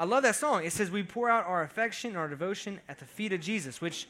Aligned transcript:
I 0.00 0.04
love 0.04 0.22
that 0.22 0.34
song. 0.34 0.64
It 0.64 0.72
says, 0.72 0.90
We 0.90 1.02
pour 1.02 1.28
out 1.28 1.44
our 1.44 1.62
affection 1.62 2.16
our 2.16 2.26
devotion 2.26 2.80
at 2.88 2.98
the 2.98 3.04
feet 3.04 3.34
of 3.34 3.40
Jesus, 3.42 3.82
which, 3.82 4.08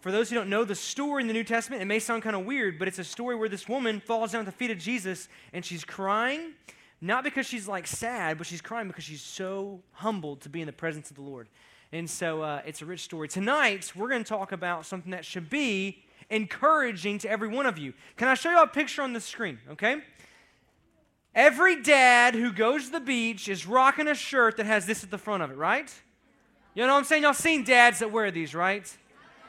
for 0.00 0.12
those 0.12 0.30
who 0.30 0.36
don't 0.36 0.48
know 0.48 0.62
the 0.62 0.76
story 0.76 1.20
in 1.20 1.26
the 1.26 1.34
New 1.34 1.42
Testament, 1.42 1.82
it 1.82 1.86
may 1.86 1.98
sound 1.98 2.22
kind 2.22 2.36
of 2.36 2.46
weird, 2.46 2.78
but 2.78 2.86
it's 2.86 3.00
a 3.00 3.04
story 3.04 3.34
where 3.34 3.48
this 3.48 3.68
woman 3.68 3.98
falls 3.98 4.30
down 4.30 4.42
at 4.42 4.46
the 4.46 4.52
feet 4.52 4.70
of 4.70 4.78
Jesus 4.78 5.28
and 5.52 5.64
she's 5.64 5.84
crying, 5.84 6.52
not 7.00 7.24
because 7.24 7.44
she's 7.44 7.66
like 7.66 7.88
sad, 7.88 8.38
but 8.38 8.46
she's 8.46 8.60
crying 8.60 8.86
because 8.86 9.02
she's 9.02 9.20
so 9.20 9.80
humbled 9.94 10.42
to 10.42 10.48
be 10.48 10.60
in 10.60 10.66
the 10.66 10.72
presence 10.72 11.10
of 11.10 11.16
the 11.16 11.22
Lord. 11.22 11.48
And 11.90 12.08
so 12.08 12.42
uh, 12.42 12.62
it's 12.64 12.80
a 12.80 12.86
rich 12.86 13.00
story. 13.00 13.26
Tonight, 13.26 13.92
we're 13.96 14.10
going 14.10 14.22
to 14.22 14.28
talk 14.28 14.52
about 14.52 14.86
something 14.86 15.10
that 15.10 15.24
should 15.24 15.50
be 15.50 16.04
encouraging 16.30 17.18
to 17.18 17.28
every 17.28 17.48
one 17.48 17.66
of 17.66 17.78
you. 17.78 17.94
Can 18.16 18.28
I 18.28 18.34
show 18.34 18.52
you 18.52 18.62
a 18.62 18.66
picture 18.68 19.02
on 19.02 19.12
the 19.12 19.20
screen, 19.20 19.58
okay? 19.72 20.02
Every 21.34 21.80
dad 21.80 22.34
who 22.34 22.52
goes 22.52 22.86
to 22.86 22.92
the 22.92 23.00
beach 23.00 23.48
is 23.48 23.66
rocking 23.66 24.08
a 24.08 24.14
shirt 24.14 24.56
that 24.56 24.66
has 24.66 24.86
this 24.86 25.04
at 25.04 25.10
the 25.10 25.18
front 25.18 25.42
of 25.42 25.50
it, 25.50 25.56
right? 25.56 25.92
You 26.74 26.86
know 26.86 26.92
what 26.92 26.98
I'm 26.98 27.04
saying? 27.04 27.22
Y'all 27.22 27.34
seen 27.34 27.64
dads 27.64 28.00
that 28.00 28.10
wear 28.10 28.30
these, 28.30 28.54
right? 28.54 28.90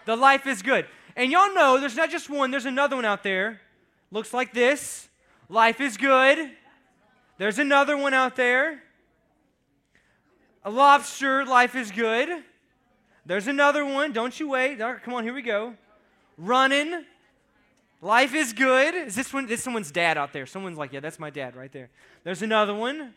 The 0.06 0.16
life 0.16 0.46
is 0.48 0.62
good. 0.62 0.86
And 1.16 1.32
y'all 1.32 1.54
know 1.54 1.80
there's 1.80 1.96
not 1.96 2.10
just 2.10 2.30
one, 2.30 2.52
there's 2.52 2.66
another 2.66 2.96
one 2.96 3.06
out 3.06 3.24
there. 3.24 3.62
Looks 4.12 4.34
like 4.34 4.54
this. 4.54 5.10
Life 5.50 5.82
is 5.82 5.98
good. 5.98 6.52
There's 7.38 7.60
another 7.60 7.98
one 7.98 8.14
out 8.14 8.36
there. 8.36 8.84
A 10.64 10.70
lobster, 10.70 11.46
life 11.46 11.76
is 11.76 11.92
good. 11.92 12.44
There's 13.26 13.48
another 13.48 13.86
one. 13.86 14.14
Don't 14.14 14.40
you 14.40 14.50
wait. 14.50 14.80
Right, 14.80 15.02
come 15.02 15.14
on, 15.14 15.24
here 15.24 15.34
we 15.34 15.42
go. 15.42 15.76
Running. 16.38 17.06
Life 18.02 18.34
is 18.34 18.52
good. 18.52 18.96
Is 18.96 19.16
this 19.16 19.32
one? 19.32 19.46
This 19.46 19.64
someone's 19.64 19.92
dad 19.92 20.18
out 20.18 20.34
there. 20.34 20.48
Someone's 20.48 20.78
like, 20.78 20.92
yeah, 20.92 21.00
that's 21.00 21.20
my 21.20 21.30
dad 21.30 21.56
right 21.56 21.72
there. 21.72 21.90
There's 22.24 22.42
another 22.42 22.74
one. 22.74 23.14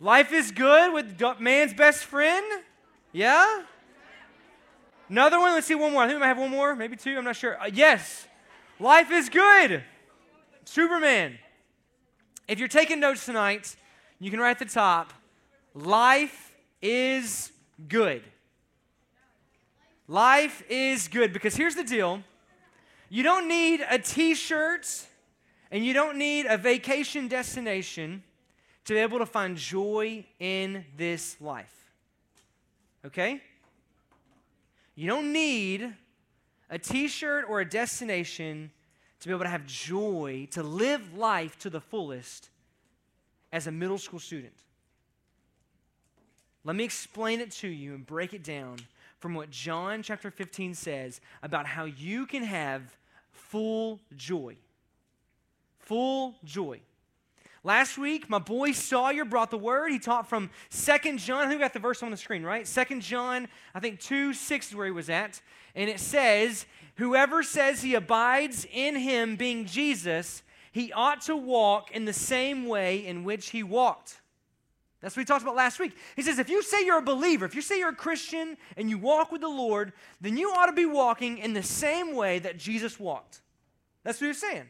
Life 0.00 0.32
is 0.32 0.50
good 0.50 0.92
with 0.92 1.20
man's 1.38 1.74
best 1.74 2.04
friend. 2.04 2.44
Yeah. 3.12 3.62
Another 5.08 5.38
one. 5.38 5.52
Let's 5.52 5.66
see 5.66 5.74
one 5.74 5.92
more. 5.92 6.02
I 6.02 6.06
think 6.06 6.16
we 6.16 6.20
might 6.20 6.28
have 6.28 6.38
one 6.38 6.50
more, 6.50 6.74
maybe 6.74 6.96
two. 6.96 7.16
I'm 7.16 7.24
not 7.24 7.36
sure. 7.36 7.60
Uh, 7.60 7.70
yes. 7.72 8.26
Life 8.80 9.10
is 9.10 9.28
good. 9.28 9.84
Superman. 10.64 11.38
If 12.48 12.58
you're 12.58 12.68
taking 12.68 13.00
notes 13.00 13.26
tonight, 13.26 13.76
you 14.18 14.30
can 14.30 14.40
write 14.40 14.52
at 14.52 14.58
the 14.58 14.64
top 14.64 15.12
Life 15.74 16.54
is 16.80 17.52
good. 17.86 18.22
Life 20.08 20.62
is 20.70 21.08
good 21.08 21.32
because 21.32 21.54
here's 21.54 21.74
the 21.74 21.84
deal 21.84 22.22
you 23.08 23.22
don't 23.22 23.48
need 23.48 23.84
a 23.88 23.98
t 23.98 24.34
shirt 24.34 24.86
and 25.70 25.84
you 25.84 25.92
don't 25.92 26.16
need 26.16 26.46
a 26.46 26.56
vacation 26.56 27.28
destination 27.28 28.22
to 28.84 28.94
be 28.94 28.98
able 29.00 29.18
to 29.18 29.26
find 29.26 29.56
joy 29.56 30.24
in 30.38 30.84
this 30.96 31.36
life. 31.40 31.72
Okay? 33.04 33.40
You 34.94 35.08
don't 35.08 35.32
need 35.32 35.92
a 36.70 36.78
t 36.78 37.08
shirt 37.08 37.44
or 37.48 37.60
a 37.60 37.68
destination 37.68 38.70
to 39.20 39.28
be 39.28 39.34
able 39.34 39.44
to 39.44 39.50
have 39.50 39.66
joy, 39.66 40.48
to 40.52 40.62
live 40.62 41.14
life 41.14 41.58
to 41.60 41.70
the 41.70 41.80
fullest 41.80 42.50
as 43.52 43.66
a 43.66 43.72
middle 43.72 43.98
school 43.98 44.20
student. 44.20 44.52
Let 46.64 46.76
me 46.76 46.84
explain 46.84 47.40
it 47.40 47.52
to 47.52 47.68
you 47.68 47.94
and 47.94 48.04
break 48.04 48.34
it 48.34 48.42
down 48.42 48.78
from 49.18 49.34
what 49.34 49.50
John 49.50 50.02
chapter 50.02 50.30
15 50.30 50.74
says 50.74 51.20
about 51.42 51.66
how 51.66 51.84
you 51.84 52.26
can 52.26 52.42
have 52.42 52.96
full 53.32 54.00
joy. 54.16 54.56
Full 55.78 56.34
joy. 56.44 56.80
Last 57.66 57.98
week, 57.98 58.30
my 58.30 58.38
boy 58.38 58.70
Sawyer 58.70 59.24
brought 59.24 59.50
the 59.50 59.58
word. 59.58 59.90
He 59.90 59.98
taught 59.98 60.28
from 60.28 60.50
Second 60.70 61.18
John. 61.18 61.38
I 61.38 61.48
think 61.48 61.58
we 61.58 61.64
got 61.64 61.72
the 61.72 61.80
verse 61.80 62.00
on 62.00 62.12
the 62.12 62.16
screen, 62.16 62.44
right? 62.44 62.66
Second 62.66 63.02
John, 63.02 63.48
I 63.74 63.80
think 63.80 63.98
2 63.98 64.34
6 64.34 64.68
is 64.68 64.74
where 64.76 64.86
he 64.86 64.92
was 64.92 65.10
at. 65.10 65.40
And 65.74 65.90
it 65.90 65.98
says, 65.98 66.66
Whoever 66.96 67.42
says 67.42 67.82
he 67.82 67.94
abides 67.94 68.66
in 68.72 68.94
him, 68.94 69.34
being 69.34 69.66
Jesus, 69.66 70.44
he 70.70 70.92
ought 70.92 71.22
to 71.22 71.36
walk 71.36 71.90
in 71.90 72.04
the 72.04 72.12
same 72.12 72.66
way 72.66 73.04
in 73.04 73.24
which 73.24 73.50
he 73.50 73.62
walked. 73.62 74.20
That's 75.06 75.16
what 75.16 75.20
we 75.20 75.24
talked 75.26 75.42
about 75.42 75.54
last 75.54 75.78
week. 75.78 75.92
He 76.16 76.22
says, 76.22 76.40
if 76.40 76.48
you 76.48 76.64
say 76.64 76.84
you're 76.84 76.98
a 76.98 77.00
believer, 77.00 77.44
if 77.44 77.54
you 77.54 77.62
say 77.62 77.78
you're 77.78 77.90
a 77.90 77.94
Christian 77.94 78.56
and 78.76 78.90
you 78.90 78.98
walk 78.98 79.30
with 79.30 79.40
the 79.40 79.46
Lord, 79.46 79.92
then 80.20 80.36
you 80.36 80.50
ought 80.50 80.66
to 80.66 80.72
be 80.72 80.84
walking 80.84 81.38
in 81.38 81.52
the 81.52 81.62
same 81.62 82.16
way 82.16 82.40
that 82.40 82.58
Jesus 82.58 82.98
walked. 82.98 83.40
That's 84.02 84.20
what 84.20 84.26
he's 84.26 84.40
saying. 84.40 84.64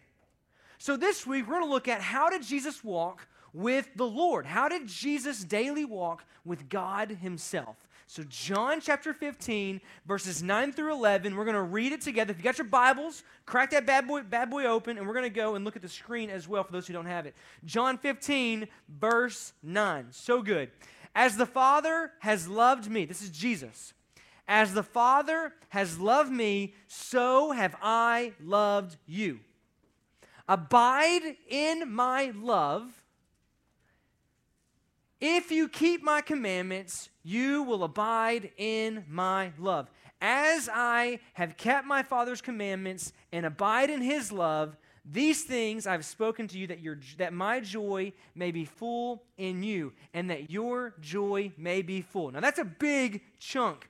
So 0.77 0.99
this 0.99 1.27
week, 1.27 1.47
we're 1.47 1.55
going 1.55 1.65
to 1.65 1.73
look 1.73 1.89
at 1.89 2.03
how 2.03 2.29
did 2.29 2.43
Jesus 2.43 2.85
walk 2.85 3.27
with 3.55 3.89
the 3.97 4.07
Lord? 4.07 4.45
How 4.45 4.69
did 4.69 4.87
Jesus 4.87 5.43
daily 5.43 5.87
walk 5.87 6.23
with 6.45 6.69
God 6.69 7.13
himself? 7.13 7.86
So, 8.09 8.23
John 8.29 8.81
chapter 8.81 9.13
15, 9.13 9.81
verses 10.07 10.41
9 10.41 10.73
through 10.73 10.93
11, 10.93 11.35
we're 11.35 11.45
going 11.45 11.57
to 11.57 11.63
read 11.63 11.91
it 11.91 12.01
together. 12.01 12.31
If 12.31 12.39
you 12.39 12.45
got 12.45 12.57
your 12.57 12.67
Bibles, 12.69 13.25
crack 13.47 13.71
that 13.71 13.85
bad 13.85 14.07
boy, 14.07 14.23
bad 14.23 14.49
boy 14.49 14.67
open, 14.67 14.97
and 14.97 15.07
we're 15.09 15.13
going 15.13 15.25
to 15.25 15.31
go 15.31 15.57
and 15.57 15.65
look 15.65 15.75
at 15.75 15.83
the 15.83 15.89
screen 15.89 16.31
as 16.31 16.47
well 16.47 16.63
for 16.63 16.71
those 16.71 16.87
who 16.87 16.93
don't 16.93 17.07
have 17.07 17.27
it. 17.27 17.35
John 17.65 17.99
15, 17.99 18.69
verse 18.89 19.53
9. 19.65 20.07
So 20.13 20.41
good. 20.41 20.71
As 21.17 21.37
the 21.37 21.47
Father 21.47 22.13
has 22.21 22.47
loved 22.47 22.89
me, 22.89 23.07
this 23.07 23.23
is 23.23 23.31
Jesus. 23.31 23.93
As 24.47 24.73
the 24.73 24.85
Father 24.85 25.53
has 25.71 25.99
loved 25.99 26.31
me, 26.31 26.75
so 26.87 27.51
have 27.51 27.75
I 27.83 28.35
loved 28.41 28.99
you. 29.07 29.41
Abide 30.49 31.37
in 31.49 31.93
my 31.93 32.33
love. 32.37 33.03
If 35.21 35.51
you 35.51 35.69
keep 35.69 36.03
my 36.03 36.21
commandments, 36.21 37.09
you 37.23 37.63
will 37.63 37.85
abide 37.85 38.51
in 38.59 39.05
my 39.09 39.53
love. 39.59 39.91
As 40.21 40.69
I 40.73 41.21
have 41.35 41.57
kept 41.57 41.87
my 41.87 42.03
Father's 42.03 42.41
commandments 42.41 43.13
and 43.33 43.47
abide 43.47 43.91
in 43.91 44.03
his 44.03 44.31
love, 44.31 44.77
these 45.09 45.45
things 45.45 45.87
I've 45.87 46.05
spoken 46.05 46.49
to 46.49 46.59
you 46.59 46.67
that, 46.67 46.81
your, 46.81 46.99
that 47.19 47.33
my 47.33 47.61
joy 47.61 48.13
may 48.35 48.51
be 48.51 48.65
full 48.65 49.23
in 49.39 49.63
you 49.63 49.93
and 50.13 50.29
that 50.31 50.51
your 50.51 50.95
joy 51.01 51.53
may 51.57 51.83
be 51.83 52.01
full. 52.03 52.33
Now, 52.33 52.41
that's 52.41 52.59
a 52.59 52.65
big 52.65 53.23
chunk. 53.39 53.89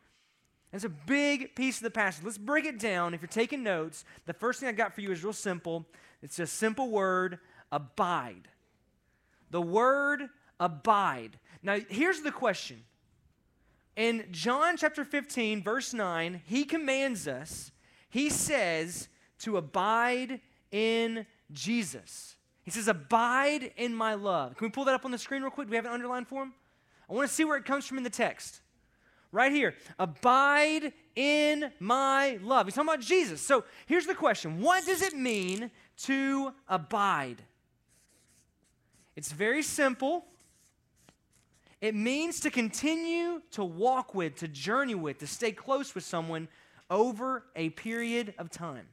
That's 0.73 0.85
a 0.85 0.91
big 0.91 1.57
piece 1.57 1.79
of 1.79 1.85
the 1.85 1.91
passage. 1.91 2.25
Let's 2.25 2.39
break 2.39 2.67
it 2.67 2.79
down. 2.79 3.15
If 3.15 3.23
you're 3.23 3.29
taking 3.29 3.63
notes, 3.63 4.05
the 4.27 4.35
first 4.35 4.61
thing 4.61 4.69
I 4.69 4.73
got 4.73 4.95
for 4.95 5.01
you 5.01 5.11
is 5.11 5.25
real 5.25 5.33
simple. 5.33 5.87
It's 6.23 6.39
a 6.39 6.47
simple 6.47 6.91
word 6.91 7.39
abide. 7.73 8.49
The 9.51 9.63
word 9.63 10.29
abide. 10.61 11.39
Now, 11.63 11.79
here's 11.89 12.23
the 12.23 12.33
question. 12.33 12.85
In 13.97 14.27
John 14.31 14.77
chapter 14.77 15.05
15, 15.05 15.63
verse 15.63 15.95
9, 15.95 16.43
he 16.47 16.65
commands 16.65 17.27
us, 17.27 17.73
he 18.11 18.29
says 18.31 19.09
to 19.41 19.57
abide 19.57 20.41
in 20.71 21.27
Jesus. 21.53 22.37
He 22.63 22.71
says, 22.71 22.89
Abide 22.89 23.73
in 23.77 23.95
my 23.95 24.15
love. 24.15 24.57
Can 24.57 24.67
we 24.67 24.71
pull 24.71 24.85
that 24.85 24.95
up 24.95 25.05
on 25.05 25.13
the 25.13 25.19
screen 25.19 25.43
real 25.43 25.51
quick? 25.51 25.69
Do 25.69 25.71
we 25.71 25.77
have 25.77 25.87
an 25.87 25.93
underline 25.93 26.25
for 26.25 26.43
him? 26.43 26.53
I 27.09 27.15
want 27.15 27.29
to 27.29 27.35
see 27.35 27.45
where 27.45 27.57
it 27.57 27.65
comes 27.65 27.87
from 27.87 27.99
in 27.99 28.05
the 28.05 28.11
text. 28.11 28.61
Right 29.33 29.53
here. 29.53 29.75
Abide 29.99 30.93
in 31.15 31.71
my 31.79 32.39
love. 32.43 32.67
He's 32.67 32.75
talking 32.75 32.89
about 32.89 33.01
Jesus. 33.01 33.41
So 33.41 33.65
here's 33.87 34.07
the 34.07 34.15
question 34.15 34.61
What 34.61 34.85
does 34.85 35.03
it 35.03 35.15
mean 35.15 35.71
to 36.05 36.53
abide? 36.69 37.43
It's 39.15 39.33
very 39.33 39.63
simple. 39.63 40.25
It 41.81 41.95
means 41.95 42.41
to 42.41 42.51
continue 42.51 43.43
to 43.53 43.65
walk 43.65 44.15
with, 44.15 44.37
to 44.37 44.49
journey 44.49 44.95
with, 44.95 45.19
to 45.19 45.27
stay 45.27 45.53
close 45.53 45.95
with 45.95 46.05
someone 46.05 46.49
over 46.89 47.45
a 47.55 47.71
period 47.71 48.35
of 48.39 48.51
time. 48.51 48.87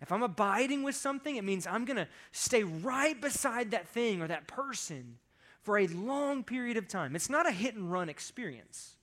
If 0.00 0.12
I'm 0.12 0.22
abiding 0.22 0.82
with 0.82 0.94
something, 0.94 1.36
it 1.36 1.44
means 1.44 1.66
I'm 1.66 1.84
going 1.84 1.96
to 1.96 2.08
stay 2.32 2.62
right 2.62 3.20
beside 3.20 3.72
that 3.72 3.88
thing 3.88 4.22
or 4.22 4.28
that 4.28 4.46
person 4.46 5.18
for 5.62 5.78
a 5.78 5.86
long 5.88 6.42
period 6.42 6.76
of 6.76 6.88
time. 6.88 7.14
It's 7.14 7.28
not 7.28 7.46
a 7.46 7.52
hit 7.52 7.74
and 7.74 7.92
run 7.92 8.08
experience. 8.08 8.96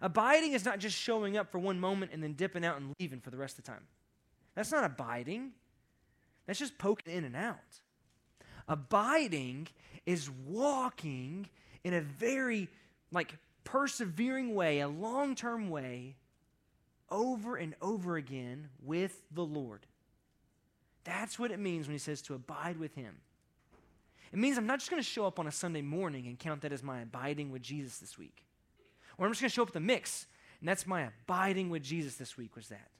Abiding 0.00 0.52
is 0.52 0.64
not 0.64 0.78
just 0.78 0.96
showing 0.96 1.36
up 1.36 1.50
for 1.50 1.58
one 1.58 1.78
moment 1.78 2.12
and 2.14 2.22
then 2.22 2.34
dipping 2.34 2.64
out 2.64 2.80
and 2.80 2.94
leaving 3.00 3.20
for 3.20 3.30
the 3.30 3.36
rest 3.36 3.58
of 3.58 3.64
the 3.64 3.70
time. 3.70 3.86
That's 4.54 4.72
not 4.72 4.84
abiding. 4.84 5.52
That's 6.46 6.58
just 6.58 6.78
poking 6.78 7.12
in 7.12 7.24
and 7.24 7.36
out. 7.36 7.58
Abiding 8.66 9.68
is 10.06 10.30
walking 10.46 11.48
in 11.88 11.94
a 11.94 12.00
very 12.00 12.68
like 13.10 13.34
persevering 13.64 14.54
way, 14.54 14.80
a 14.80 14.88
long-term 14.88 15.70
way 15.70 16.16
over 17.10 17.56
and 17.56 17.74
over 17.82 18.16
again 18.16 18.68
with 18.82 19.22
the 19.32 19.44
Lord. 19.44 19.86
That's 21.04 21.38
what 21.38 21.50
it 21.50 21.58
means 21.58 21.86
when 21.86 21.94
he 21.94 21.98
says 21.98 22.22
to 22.22 22.34
abide 22.34 22.78
with 22.78 22.94
him. 22.94 23.16
It 24.32 24.38
means 24.38 24.58
I'm 24.58 24.66
not 24.66 24.78
just 24.78 24.90
going 24.90 25.02
to 25.02 25.08
show 25.08 25.26
up 25.26 25.38
on 25.38 25.46
a 25.46 25.52
Sunday 25.52 25.80
morning 25.80 26.26
and 26.26 26.38
count 26.38 26.60
that 26.62 26.72
as 26.72 26.82
my 26.82 27.00
abiding 27.00 27.50
with 27.50 27.62
Jesus 27.62 27.98
this 27.98 28.18
week. 28.18 28.44
Or 29.16 29.26
I'm 29.26 29.32
just 29.32 29.40
going 29.40 29.48
to 29.48 29.54
show 29.54 29.62
up 29.62 29.68
at 29.68 29.74
the 29.74 29.80
mix 29.80 30.26
and 30.60 30.68
that's 30.68 30.86
my 30.86 31.02
abiding 31.02 31.70
with 31.70 31.82
Jesus 31.82 32.16
this 32.16 32.36
week 32.36 32.56
was 32.56 32.68
that. 32.68 32.90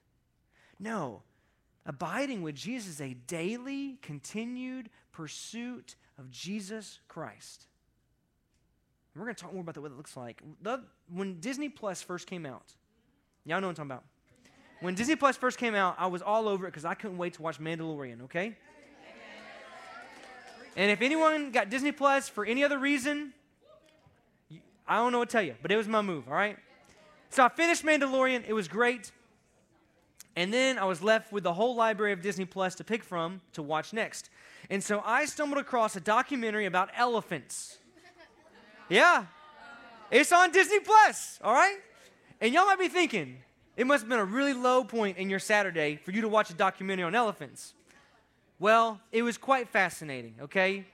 No, 0.79 1.23
abiding 1.85 2.41
with 2.41 2.55
Jesus 2.55 2.93
is 2.93 3.01
a 3.01 3.13
daily, 3.13 3.97
continued 4.01 4.89
pursuit 5.11 5.95
of 6.17 6.31
Jesus 6.31 6.99
Christ. 7.07 7.67
We're 9.19 9.25
going 9.25 9.35
to 9.35 9.41
talk 9.41 9.53
more 9.53 9.61
about 9.61 9.75
the, 9.75 9.81
what 9.81 9.91
it 9.91 9.97
looks 9.97 10.15
like. 10.15 10.41
The, 10.61 10.81
when 11.11 11.39
Disney 11.39 11.69
Plus 11.69 12.01
first 12.01 12.27
came 12.27 12.45
out, 12.45 12.73
y'all 13.45 13.59
know 13.59 13.67
what 13.67 13.79
I'm 13.79 13.89
talking 13.89 13.91
about. 13.91 14.03
When 14.81 14.95
Disney 14.95 15.15
Plus 15.15 15.35
first 15.35 15.57
came 15.57 15.75
out, 15.75 15.95
I 15.97 16.07
was 16.07 16.21
all 16.21 16.47
over 16.47 16.65
it 16.65 16.69
because 16.69 16.85
I 16.85 16.93
couldn't 16.93 17.17
wait 17.17 17.33
to 17.33 17.41
watch 17.41 17.59
Mandalorian, 17.59 18.23
okay? 18.23 18.55
And 20.77 20.89
if 20.89 21.01
anyone 21.01 21.51
got 21.51 21.69
Disney 21.69 21.91
Plus 21.91 22.29
for 22.29 22.45
any 22.45 22.63
other 22.63 22.79
reason, 22.79 23.33
I 24.87 24.95
don't 24.95 25.11
know 25.11 25.19
what 25.19 25.29
to 25.29 25.33
tell 25.33 25.43
you, 25.43 25.55
but 25.61 25.71
it 25.71 25.75
was 25.75 25.87
my 25.87 26.01
move, 26.01 26.29
all 26.29 26.33
right? 26.33 26.57
So 27.29 27.43
I 27.43 27.49
finished 27.49 27.83
Mandalorian. 27.83 28.45
It 28.47 28.53
was 28.53 28.69
great. 28.69 29.11
And 30.37 30.53
then 30.53 30.79
I 30.79 30.85
was 30.85 31.03
left 31.03 31.33
with 31.33 31.43
the 31.43 31.53
whole 31.53 31.75
library 31.75 32.13
of 32.13 32.21
Disney 32.21 32.45
Plus 32.45 32.75
to 32.75 32.85
pick 32.85 33.03
from 33.03 33.41
to 33.53 33.61
watch 33.61 33.91
next. 33.91 34.29
And 34.69 34.81
so 34.81 35.03
I 35.05 35.25
stumbled 35.25 35.59
across 35.59 35.97
a 35.97 35.99
documentary 35.99 36.65
about 36.65 36.89
elephants. 36.95 37.79
Yeah. 38.89 39.25
It's 40.09 40.31
on 40.31 40.51
Disney 40.51 40.79
Plus, 40.79 41.39
all 41.43 41.53
right? 41.53 41.77
And 42.41 42.53
y'all 42.53 42.65
might 42.65 42.79
be 42.79 42.87
thinking, 42.87 43.37
it 43.77 43.85
must 43.85 44.01
have 44.01 44.09
been 44.09 44.19
a 44.19 44.25
really 44.25 44.53
low 44.53 44.83
point 44.83 45.17
in 45.17 45.29
your 45.29 45.39
Saturday 45.39 45.99
for 46.03 46.11
you 46.11 46.21
to 46.21 46.27
watch 46.27 46.49
a 46.49 46.53
documentary 46.53 47.05
on 47.05 47.13
elephants. 47.13 47.73
Well, 48.57 48.99
it 49.11 49.21
was 49.21 49.37
quite 49.37 49.69
fascinating, 49.69 50.35
okay? 50.41 50.85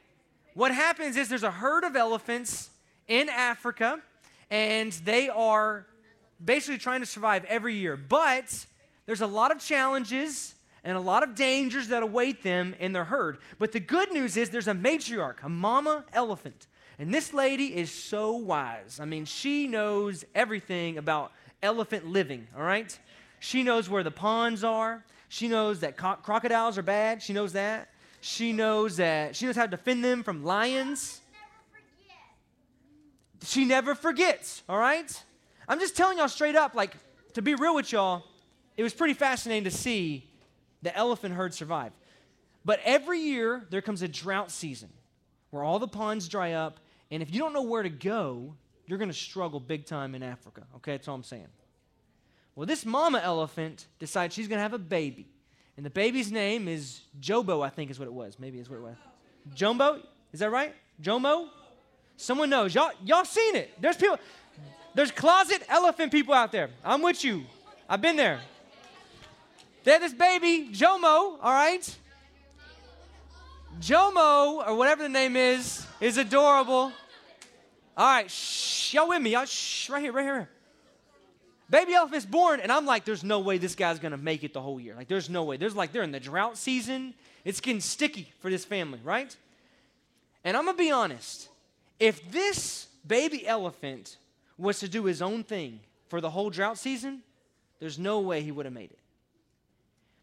What 0.53 0.71
happens 0.71 1.15
is 1.15 1.29
there's 1.29 1.43
a 1.43 1.51
herd 1.51 1.83
of 1.85 1.95
elephants 1.95 2.69
in 3.07 3.29
Africa, 3.29 4.01
and 4.51 4.91
they 4.91 5.29
are 5.29 5.85
basically 6.43 6.77
trying 6.77 6.99
to 6.99 7.05
survive 7.05 7.45
every 7.45 7.75
year. 7.75 7.95
But 7.95 8.65
there's 9.05 9.21
a 9.21 9.27
lot 9.27 9.51
of 9.51 9.59
challenges 9.59 10.55
and 10.83 10.97
a 10.97 10.99
lot 10.99 11.23
of 11.23 11.33
dangers 11.33 11.87
that 11.87 12.03
await 12.03 12.43
them 12.43 12.75
in 12.79 12.91
their 12.91 13.05
herd. 13.05 13.37
But 13.57 13.71
the 13.71 13.79
good 13.79 14.11
news 14.11 14.37
is 14.37 14.49
there's 14.49 14.67
a 14.67 14.73
matriarch, 14.73 15.43
a 15.43 15.49
mama 15.49 16.03
elephant. 16.13 16.67
And 16.97 17.13
this 17.13 17.33
lady 17.33 17.75
is 17.75 17.91
so 17.91 18.33
wise. 18.33 18.99
I 19.01 19.05
mean, 19.05 19.25
she 19.25 19.67
knows 19.67 20.23
everything 20.33 20.97
about 20.97 21.31
elephant 21.61 22.07
living, 22.07 22.47
all 22.55 22.63
right? 22.63 22.97
She 23.39 23.63
knows 23.63 23.89
where 23.89 24.03
the 24.03 24.11
ponds 24.11 24.63
are. 24.63 25.03
She 25.27 25.47
knows 25.47 25.81
that 25.81 25.97
co- 25.97 26.15
crocodiles 26.15 26.77
are 26.77 26.83
bad. 26.83 27.21
She 27.21 27.33
knows 27.33 27.53
that. 27.53 27.89
She 28.21 28.53
knows 28.53 28.97
that 28.97 29.35
she 29.35 29.45
knows 29.45 29.55
how 29.55 29.65
to 29.65 29.71
defend 29.71 30.03
them 30.03 30.23
from 30.23 30.43
lions. 30.43 31.21
She 33.43 33.65
never 33.65 33.93
forgets, 33.93 34.63
all 34.67 34.79
right? 34.79 35.23
I'm 35.67 35.79
just 35.79 35.95
telling 35.95 36.17
y'all 36.17 36.27
straight 36.27 36.55
up, 36.55 36.73
like, 36.73 36.95
to 37.33 37.41
be 37.41 37.53
real 37.53 37.75
with 37.75 37.91
y'all, 37.91 38.23
it 38.77 38.83
was 38.83 38.93
pretty 38.93 39.13
fascinating 39.13 39.65
to 39.65 39.71
see 39.71 40.27
the 40.81 40.95
elephant 40.95 41.35
herd 41.35 41.53
survive. 41.53 41.91
But 42.63 42.79
every 42.83 43.19
year, 43.19 43.65
there 43.69 43.81
comes 43.81 44.01
a 44.01 44.07
drought 44.07 44.49
season 44.49 44.89
where 45.51 45.63
all 45.63 45.77
the 45.77 45.87
ponds 45.87 46.27
dry 46.27 46.53
up, 46.53 46.79
and 47.15 47.23
if 47.23 47.33
you 47.33 47.39
don't 47.39 47.53
know 47.53 47.61
where 47.61 47.81
to 47.81 47.89
go, 47.89 48.53
you're 48.87 48.99
going 48.99 49.09
to 49.09 49.15
struggle 49.15 49.61
big 49.61 49.85
time 49.85 50.15
in 50.15 50.21
Africa. 50.21 50.63
Okay, 50.75 50.91
that's 50.91 51.07
all 51.07 51.15
I'm 51.15 51.23
saying. 51.23 51.47
Well, 52.55 52.65
this 52.65 52.85
mama 52.85 53.21
elephant 53.23 53.87
decides 53.99 54.35
she's 54.35 54.49
going 54.49 54.57
to 54.57 54.63
have 54.63 54.73
a 54.73 54.77
baby. 54.77 55.25
And 55.77 55.85
the 55.85 55.89
baby's 55.89 56.29
name 56.29 56.67
is 56.67 57.01
Jobo, 57.21 57.65
I 57.65 57.69
think 57.69 57.89
is 57.89 57.99
what 57.99 58.09
it 58.09 58.13
was. 58.13 58.37
Maybe 58.37 58.59
is 58.59 58.69
what 58.69 58.75
it 58.77 58.81
was. 58.81 58.97
Jumbo? 59.53 60.01
Is 60.33 60.41
that 60.41 60.51
right? 60.51 60.73
Jomo? 61.01 61.47
Someone 62.17 62.49
knows. 62.49 62.75
Y'all, 62.75 62.91
y'all 63.05 63.23
seen 63.23 63.55
it. 63.55 63.71
There's 63.79 63.95
people, 63.95 64.19
there's 64.93 65.11
closet 65.11 65.63
elephant 65.69 66.11
people 66.11 66.33
out 66.33 66.51
there. 66.51 66.69
I'm 66.83 67.01
with 67.01 67.23
you. 67.23 67.45
I've 67.87 68.01
been 68.01 68.17
there. 68.17 68.41
They 69.85 69.91
had 69.91 70.01
this 70.01 70.13
baby, 70.13 70.69
Jomo, 70.73 71.03
all 71.03 71.37
right? 71.41 71.97
Jomo, 73.79 74.67
or 74.67 74.75
whatever 74.75 75.03
the 75.03 75.09
name 75.09 75.35
is, 75.35 75.85
is 75.99 76.17
adorable. 76.17 76.91
All 77.97 78.05
right, 78.05 78.29
shh, 78.29 78.93
y'all 78.93 79.07
with 79.07 79.21
me? 79.21 79.31
Y'all, 79.31 79.45
shh, 79.45 79.89
right 79.89 80.01
here, 80.01 80.11
right 80.11 80.25
here. 80.25 80.49
Baby 81.69 81.93
elephant's 81.93 82.25
born, 82.25 82.59
and 82.59 82.71
I'm 82.71 82.85
like, 82.85 83.05
there's 83.05 83.23
no 83.23 83.39
way 83.39 83.57
this 83.57 83.73
guy's 83.73 83.99
gonna 83.99 84.17
make 84.17 84.43
it 84.43 84.53
the 84.53 84.61
whole 84.61 84.79
year. 84.79 84.95
Like, 84.95 85.07
there's 85.07 85.29
no 85.29 85.43
way. 85.45 85.57
There's 85.57 85.75
like, 85.75 85.91
they're 85.91 86.03
in 86.03 86.11
the 86.11 86.19
drought 86.19 86.57
season. 86.57 87.13
It's 87.43 87.59
getting 87.61 87.81
sticky 87.81 88.31
for 88.39 88.51
this 88.51 88.65
family, 88.65 88.99
right? 89.03 89.35
And 90.43 90.55
I'm 90.55 90.65
gonna 90.65 90.77
be 90.77 90.91
honest. 90.91 91.49
If 91.99 92.31
this 92.31 92.87
baby 93.07 93.47
elephant 93.47 94.17
was 94.57 94.79
to 94.79 94.89
do 94.89 95.05
his 95.05 95.21
own 95.21 95.43
thing 95.43 95.79
for 96.09 96.21
the 96.21 96.29
whole 96.29 96.49
drought 96.49 96.77
season, 96.77 97.21
there's 97.79 97.97
no 97.97 98.19
way 98.19 98.41
he 98.41 98.51
would 98.51 98.65
have 98.65 98.73
made 98.73 98.91
it. 98.91 98.99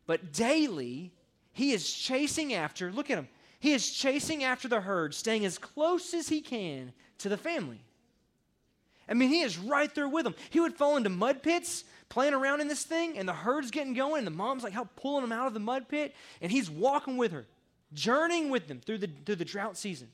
But 0.06 0.32
daily, 0.32 1.12
he 1.52 1.72
is 1.72 1.90
chasing 1.90 2.54
after, 2.54 2.92
look 2.92 3.10
at 3.10 3.18
him, 3.18 3.28
he 3.60 3.72
is 3.72 3.90
chasing 3.90 4.44
after 4.44 4.68
the 4.68 4.80
herd, 4.80 5.14
staying 5.14 5.44
as 5.44 5.56
close 5.58 6.12
as 6.14 6.28
he 6.28 6.40
can 6.40 6.92
to 7.22 7.28
the 7.28 7.36
family. 7.36 7.80
I 9.08 9.14
mean, 9.14 9.30
he 9.30 9.40
is 9.42 9.58
right 9.58 9.92
there 9.94 10.08
with 10.08 10.24
them. 10.24 10.34
He 10.50 10.60
would 10.60 10.74
fall 10.74 10.96
into 10.96 11.10
mud 11.10 11.42
pits 11.42 11.84
playing 12.08 12.34
around 12.34 12.60
in 12.60 12.68
this 12.68 12.84
thing, 12.84 13.18
and 13.18 13.28
the 13.28 13.32
herd's 13.32 13.70
getting 13.70 13.94
going, 13.94 14.18
and 14.18 14.26
the 14.26 14.30
mom's 14.30 14.62
like 14.62 14.72
help 14.72 14.94
pulling 14.96 15.24
him 15.24 15.32
out 15.32 15.46
of 15.46 15.54
the 15.54 15.60
mud 15.60 15.88
pit, 15.88 16.14
and 16.40 16.52
he's 16.52 16.70
walking 16.70 17.16
with 17.16 17.32
her, 17.32 17.46
journeying 17.92 18.50
with 18.50 18.68
them 18.68 18.80
through 18.80 18.98
the, 18.98 19.10
through 19.24 19.36
the 19.36 19.44
drought 19.44 19.76
season. 19.76 20.08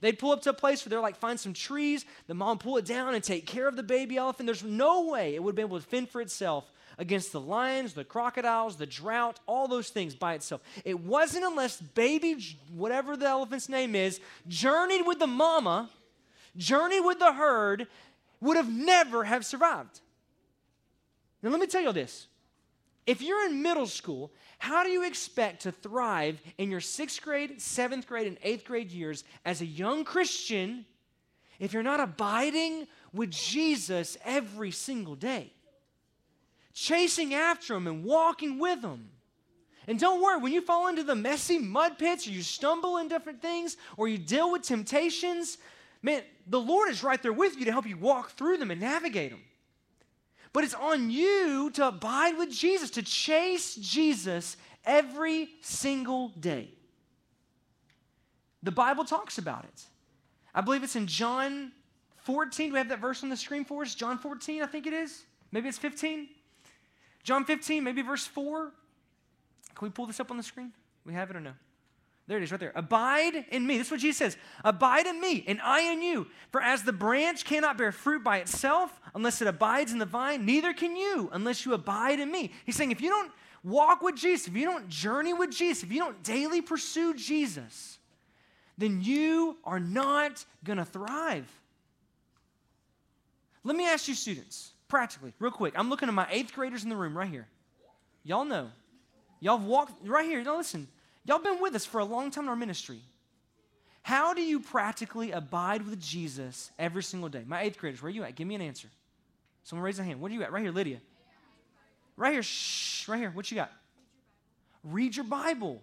They'd 0.00 0.18
pull 0.18 0.32
up 0.32 0.42
to 0.42 0.50
a 0.50 0.54
place 0.54 0.84
where 0.84 0.90
they're 0.90 1.00
like, 1.00 1.16
find 1.16 1.38
some 1.38 1.52
trees, 1.52 2.04
the 2.26 2.34
mom 2.34 2.58
pull 2.58 2.76
it 2.76 2.84
down 2.84 3.14
and 3.14 3.24
take 3.24 3.46
care 3.46 3.66
of 3.66 3.76
the 3.76 3.82
baby 3.82 4.16
elephant. 4.16 4.46
There's 4.46 4.62
no 4.62 5.08
way 5.08 5.34
it 5.34 5.42
would 5.42 5.56
be 5.56 5.62
able 5.62 5.80
to 5.80 5.86
fend 5.86 6.08
for 6.08 6.20
itself 6.20 6.70
against 6.98 7.32
the 7.32 7.40
lions, 7.40 7.94
the 7.94 8.04
crocodiles, 8.04 8.76
the 8.76 8.86
drought, 8.86 9.40
all 9.46 9.66
those 9.66 9.88
things 9.88 10.14
by 10.14 10.34
itself. 10.34 10.60
It 10.84 11.00
wasn't 11.00 11.44
unless 11.44 11.80
baby, 11.80 12.36
whatever 12.72 13.16
the 13.16 13.26
elephant's 13.26 13.68
name 13.68 13.94
is, 13.94 14.20
journeyed 14.46 15.06
with 15.06 15.18
the 15.18 15.26
mama, 15.26 15.90
journeyed 16.58 17.04
with 17.04 17.18
the 17.18 17.32
herd, 17.32 17.86
would 18.40 18.56
have 18.56 18.70
never 18.70 19.24
have 19.24 19.46
survived. 19.46 20.00
Now 21.42 21.50
let 21.50 21.60
me 21.60 21.66
tell 21.66 21.82
you 21.82 21.92
this. 21.92 22.26
If 23.06 23.22
you're 23.22 23.46
in 23.46 23.62
middle 23.62 23.86
school, 23.86 24.30
how 24.58 24.82
do 24.82 24.90
you 24.90 25.06
expect 25.06 25.62
to 25.62 25.72
thrive 25.72 26.40
in 26.58 26.70
your 26.70 26.80
sixth 26.80 27.22
grade, 27.22 27.60
seventh 27.60 28.06
grade, 28.06 28.26
and 28.26 28.36
eighth 28.42 28.66
grade 28.66 28.90
years 28.90 29.24
as 29.46 29.62
a 29.62 29.66
young 29.66 30.04
Christian 30.04 30.84
if 31.58 31.72
you're 31.72 31.82
not 31.82 32.00
abiding 32.00 32.86
with 33.14 33.30
Jesus 33.30 34.18
every 34.24 34.70
single 34.70 35.14
day? 35.14 35.52
chasing 36.78 37.34
after 37.34 37.74
him 37.74 37.88
and 37.88 38.04
walking 38.04 38.58
with 38.58 38.82
him. 38.82 39.10
And 39.88 39.98
don't 39.98 40.22
worry, 40.22 40.38
when 40.38 40.52
you 40.52 40.60
fall 40.60 40.86
into 40.88 41.02
the 41.02 41.14
messy 41.14 41.58
mud 41.58 41.98
pits 41.98 42.28
or 42.28 42.30
you 42.30 42.42
stumble 42.42 42.98
in 42.98 43.08
different 43.08 43.42
things 43.42 43.76
or 43.96 44.06
you 44.06 44.18
deal 44.18 44.52
with 44.52 44.62
temptations, 44.62 45.58
man, 46.02 46.22
the 46.46 46.60
Lord 46.60 46.88
is 46.88 47.02
right 47.02 47.22
there 47.22 47.32
with 47.32 47.56
you 47.58 47.64
to 47.66 47.72
help 47.72 47.86
you 47.86 47.96
walk 47.96 48.30
through 48.30 48.58
them 48.58 48.70
and 48.70 48.80
navigate 48.80 49.30
them. 49.30 49.42
But 50.52 50.64
it's 50.64 50.74
on 50.74 51.10
you 51.10 51.70
to 51.74 51.88
abide 51.88 52.38
with 52.38 52.50
Jesus, 52.50 52.90
to 52.90 53.02
chase 53.02 53.74
Jesus 53.76 54.56
every 54.84 55.48
single 55.60 56.30
day. 56.40 56.70
The 58.62 58.72
Bible 58.72 59.04
talks 59.04 59.38
about 59.38 59.64
it. 59.64 59.82
I 60.54 60.60
believe 60.60 60.82
it's 60.82 60.96
in 60.96 61.06
John 61.06 61.72
14. 62.24 62.68
Do 62.68 62.72
we 62.72 62.78
have 62.78 62.88
that 62.88 62.98
verse 62.98 63.22
on 63.22 63.28
the 63.28 63.36
screen 63.36 63.64
for 63.64 63.82
us? 63.82 63.94
John 63.94 64.18
14, 64.18 64.62
I 64.62 64.66
think 64.66 64.86
it 64.86 64.92
is. 64.92 65.24
Maybe 65.52 65.68
it's 65.68 65.78
15. 65.78 66.28
John 67.22 67.44
15, 67.44 67.84
maybe 67.84 68.02
verse 68.02 68.26
4. 68.26 68.72
Can 69.74 69.86
we 69.86 69.90
pull 69.90 70.06
this 70.06 70.18
up 70.18 70.30
on 70.30 70.36
the 70.36 70.42
screen? 70.42 70.72
We 71.04 71.12
have 71.12 71.30
it 71.30 71.36
or 71.36 71.40
no? 71.40 71.52
There 72.28 72.36
it 72.36 72.44
is, 72.44 72.50
right 72.50 72.60
there. 72.60 72.72
Abide 72.74 73.46
in 73.50 73.66
me. 73.66 73.78
This 73.78 73.86
is 73.86 73.90
what 73.90 74.00
Jesus 74.00 74.18
says. 74.18 74.36
Abide 74.62 75.06
in 75.06 75.18
me, 75.18 75.44
and 75.46 75.60
I 75.62 75.80
in 75.92 76.02
you. 76.02 76.26
For 76.52 76.60
as 76.60 76.82
the 76.82 76.92
branch 76.92 77.46
cannot 77.46 77.78
bear 77.78 77.90
fruit 77.90 78.22
by 78.22 78.36
itself 78.36 79.00
unless 79.14 79.40
it 79.40 79.48
abides 79.48 79.92
in 79.92 79.98
the 79.98 80.04
vine, 80.04 80.44
neither 80.44 80.74
can 80.74 80.94
you 80.94 81.30
unless 81.32 81.64
you 81.64 81.72
abide 81.72 82.20
in 82.20 82.30
me. 82.30 82.52
He's 82.66 82.76
saying 82.76 82.90
if 82.90 83.00
you 83.00 83.08
don't 83.08 83.32
walk 83.64 84.02
with 84.02 84.14
Jesus, 84.14 84.46
if 84.46 84.54
you 84.54 84.66
don't 84.66 84.90
journey 84.90 85.32
with 85.32 85.50
Jesus, 85.50 85.82
if 85.82 85.90
you 85.90 86.00
don't 86.00 86.22
daily 86.22 86.60
pursue 86.60 87.14
Jesus, 87.14 87.98
then 88.76 89.00
you 89.00 89.56
are 89.64 89.80
not 89.80 90.44
going 90.64 90.78
to 90.78 90.84
thrive. 90.84 91.50
Let 93.64 93.74
me 93.74 93.88
ask 93.88 94.06
you, 94.06 94.14
students 94.14 94.72
practically, 94.86 95.32
real 95.38 95.50
quick. 95.50 95.74
I'm 95.76 95.88
looking 95.88 96.08
at 96.08 96.14
my 96.14 96.26
eighth 96.30 96.52
graders 96.52 96.84
in 96.84 96.90
the 96.90 96.96
room 96.96 97.16
right 97.16 97.28
here. 97.28 97.48
Y'all 98.22 98.44
know. 98.44 98.68
Y'all 99.40 99.56
have 99.56 99.66
walked 99.66 100.06
right 100.06 100.26
here. 100.26 100.42
Now 100.42 100.58
listen, 100.58 100.88
y'all 101.28 101.38
been 101.38 101.60
with 101.60 101.74
us 101.74 101.84
for 101.84 101.98
a 102.00 102.04
long 102.04 102.30
time 102.30 102.44
in 102.44 102.50
our 102.50 102.56
ministry. 102.56 103.00
How 104.02 104.32
do 104.32 104.40
you 104.40 104.60
practically 104.60 105.32
abide 105.32 105.86
with 105.86 106.00
Jesus 106.00 106.70
every 106.78 107.02
single 107.02 107.28
day? 107.28 107.44
My 107.46 107.62
eighth 107.62 107.78
graders, 107.78 108.02
where 108.02 108.08
are 108.08 108.10
you 108.10 108.24
at? 108.24 108.34
Give 108.34 108.46
me 108.46 108.54
an 108.54 108.62
answer. 108.62 108.88
Someone 109.64 109.84
raise 109.84 109.98
a 109.98 110.02
hand. 110.02 110.20
What 110.20 110.30
are 110.30 110.34
you 110.34 110.42
at? 110.42 110.50
Right 110.50 110.62
here, 110.62 110.72
Lydia. 110.72 111.00
Right 112.16 112.32
here, 112.32 112.42
shh, 112.42 113.06
right 113.06 113.18
here. 113.18 113.30
What 113.30 113.50
you 113.50 113.56
got? 113.56 113.70
Read 114.82 115.14
your 115.14 115.26
Bible. 115.26 115.82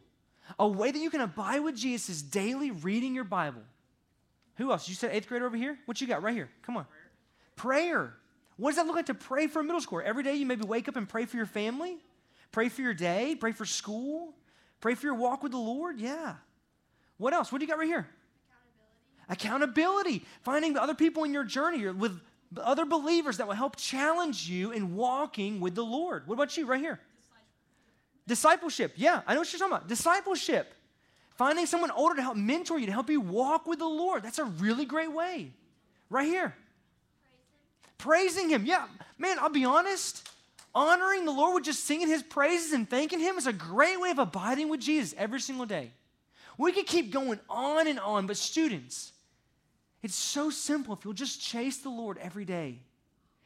A 0.57 0.67
way 0.67 0.91
that 0.91 0.99
you 0.99 1.09
can 1.09 1.21
abide 1.21 1.59
with 1.59 1.75
Jesus 1.75 2.09
is 2.09 2.21
daily 2.23 2.71
reading 2.71 3.13
your 3.13 3.23
Bible. 3.23 3.61
Who 4.57 4.71
else? 4.71 4.89
You 4.89 4.95
said 4.95 5.11
eighth 5.13 5.27
grader 5.27 5.45
over 5.45 5.57
here? 5.57 5.77
What 5.85 6.01
you 6.01 6.07
got 6.07 6.23
right 6.23 6.33
here? 6.33 6.49
Come 6.63 6.77
on. 6.77 6.85
Prayer. 7.55 8.13
What 8.57 8.71
does 8.71 8.77
that 8.77 8.87
look 8.87 8.95
like 8.95 9.07
to 9.07 9.13
pray 9.13 9.47
for 9.47 9.59
a 9.59 9.63
middle 9.63 9.81
schooler? 9.81 10.03
Every 10.03 10.23
day 10.23 10.35
you 10.35 10.45
maybe 10.45 10.65
wake 10.65 10.87
up 10.87 10.95
and 10.95 11.07
pray 11.07 11.25
for 11.25 11.37
your 11.37 11.45
family, 11.45 11.97
pray 12.51 12.69
for 12.69 12.81
your 12.81 12.93
day, 12.93 13.35
pray 13.35 13.51
for 13.51 13.65
school, 13.65 14.33
pray 14.82 14.96
for 14.96 15.05
your 15.05 15.15
walk 15.15 15.44
with 15.44 15.51
the 15.51 15.58
Lord. 15.58 16.00
Yeah. 16.00 16.36
What 17.17 17.34
else? 17.34 17.51
What 17.51 17.60
do 17.60 17.65
you 17.65 17.70
got 17.70 17.79
right 17.79 17.88
here? 17.88 18.08
Accountability, 19.27 20.17
Accountability. 20.17 20.25
finding 20.44 20.77
other 20.77 20.94
people 20.94 21.24
in 21.24 21.34
your 21.34 21.44
journey 21.44 21.88
with 21.88 22.20
other 22.58 22.86
believers 22.86 23.38
that 23.38 23.48
will 23.48 23.55
help 23.55 23.75
challenge 23.75 24.48
you 24.48 24.72
in 24.72 24.96
walking 24.96 25.60
with 25.60 25.75
the 25.75 25.84
Lord. 25.84 26.27
What 26.27 26.36
about 26.36 26.55
you 26.58 26.65
right 26.65 26.79
here? 26.79 27.00
Discipleship. 28.27 28.94
Yeah, 28.96 29.22
I 29.25 29.34
know 29.34 29.41
what 29.41 29.51
you're 29.51 29.60
talking 29.60 29.75
about. 29.75 29.88
Discipleship. 29.88 30.74
Finding 31.36 31.65
someone 31.65 31.91
older 31.91 32.15
to 32.15 32.22
help 32.22 32.38
mentor 32.38 32.79
you, 32.79 32.86
to 32.86 32.91
help 32.91 33.10
you 33.10 33.20
walk 33.20 33.67
with 33.67 33.79
the 33.79 33.88
Lord. 33.88 34.24
That's 34.24 34.39
a 34.39 34.46
really 34.46 34.86
great 34.86 35.12
way. 35.12 35.51
Right 36.10 36.27
here. 36.27 36.55
Praising 37.98 38.50
him. 38.50 38.65
Yeah, 38.65 38.86
man, 39.17 39.38
I'll 39.39 39.50
be 39.50 39.65
honest. 39.65 40.29
Honoring 40.75 41.24
the 41.24 41.32
Lord 41.32 41.55
with 41.55 41.63
just 41.63 41.86
singing 41.86 42.10
his 42.10 42.22
praises 42.22 42.74
and 42.74 42.88
thanking 42.88 43.22
him 43.22 43.38
is 43.38 43.48
a 43.48 43.53
great 43.53 44.00
way 44.00 44.12
of 44.12 44.20
abiding 44.20 44.67
with 44.67 44.82
Jesus 44.82 45.15
every 45.17 45.39
single 45.39 45.65
day. 45.65 45.91
We 46.58 46.74
could 46.74 46.86
keep 46.86 47.12
going 47.12 47.39
on 47.50 47.88
and 47.88 47.98
on, 47.98 48.27
but 48.27 48.36
students, 48.36 49.13
it's 50.03 50.15
so 50.15 50.50
simple 50.50 50.94
if 50.94 51.05
you'll 51.05 51.13
just 51.13 51.41
chase 51.41 51.77
the 51.77 51.89
Lord 51.89 52.17
every 52.17 52.44
day. 52.44 52.79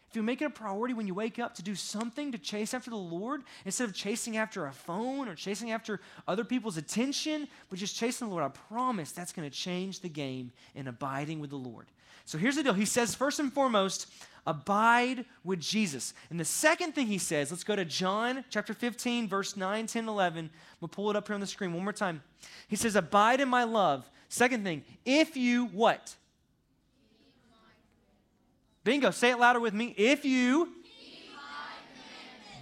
If 0.10 0.16
you 0.16 0.24
make 0.24 0.42
it 0.42 0.46
a 0.46 0.50
priority 0.50 0.96
when 0.96 1.06
you 1.06 1.14
wake 1.14 1.38
up 1.38 1.54
to 1.56 1.62
do 1.62 1.76
something 1.76 2.32
to 2.32 2.40
chase 2.40 2.74
after 2.74 2.90
the 2.90 2.96
Lord 2.96 3.44
instead 3.64 3.88
of 3.88 3.94
chasing 3.94 4.38
after 4.38 4.66
a 4.66 4.74
phone 4.74 5.28
or 5.28 5.36
chasing 5.36 5.70
after 5.70 6.02
other 6.28 6.44
people's 6.44 6.78
attention, 6.78 7.48
but 7.70 7.78
just 7.78 7.96
chasing 7.96 8.28
the 8.28 8.34
Lord, 8.34 8.44
I 8.44 8.50
promise 8.74 9.12
that's 9.12 9.34
going 9.34 9.48
to 9.48 9.56
change 9.56 10.00
the 10.00 10.10
game 10.10 10.52
in 10.74 10.88
abiding 10.88 11.40
with 11.40 11.52
the 11.52 11.58
Lord. 11.58 11.86
So 12.26 12.40
here's 12.40 12.56
the 12.56 12.64
deal. 12.64 12.74
He 12.74 12.86
says, 12.86 13.14
first 13.14 13.40
and 13.40 13.54
foremost, 13.54 14.08
abide 14.50 15.26
with 15.44 15.60
Jesus. 15.60 16.14
And 16.30 16.40
the 16.40 16.46
second 16.46 16.96
thing 16.96 17.08
he 17.08 17.18
says, 17.18 17.52
let's 17.52 17.64
go 17.64 17.76
to 17.76 17.86
John 17.86 18.44
chapter 18.50 18.74
15, 18.74 19.28
verse 19.28 19.56
9, 19.56 19.86
10, 19.86 20.08
11. 20.08 20.50
We'll 20.82 20.90
pull 20.90 21.10
it 21.10 21.16
up 21.16 21.28
here 21.28 21.36
on 21.36 21.40
the 21.40 21.48
screen 21.48 21.74
one 21.74 21.84
more 21.84 21.94
time. 21.94 22.24
He 22.68 22.76
says, 22.76 22.96
Abide 22.96 23.42
in 23.42 23.50
my 23.50 23.64
love. 23.64 24.10
Second 24.28 24.64
thing, 24.64 24.84
if 25.06 25.38
you 25.38 25.68
what? 25.68 26.16
Bingo, 28.84 29.12
say 29.12 29.32
it 29.32 29.40
louder 29.40 29.60
with 29.60 29.74
me. 29.74 29.94
If 29.98 30.26
you 30.26 30.70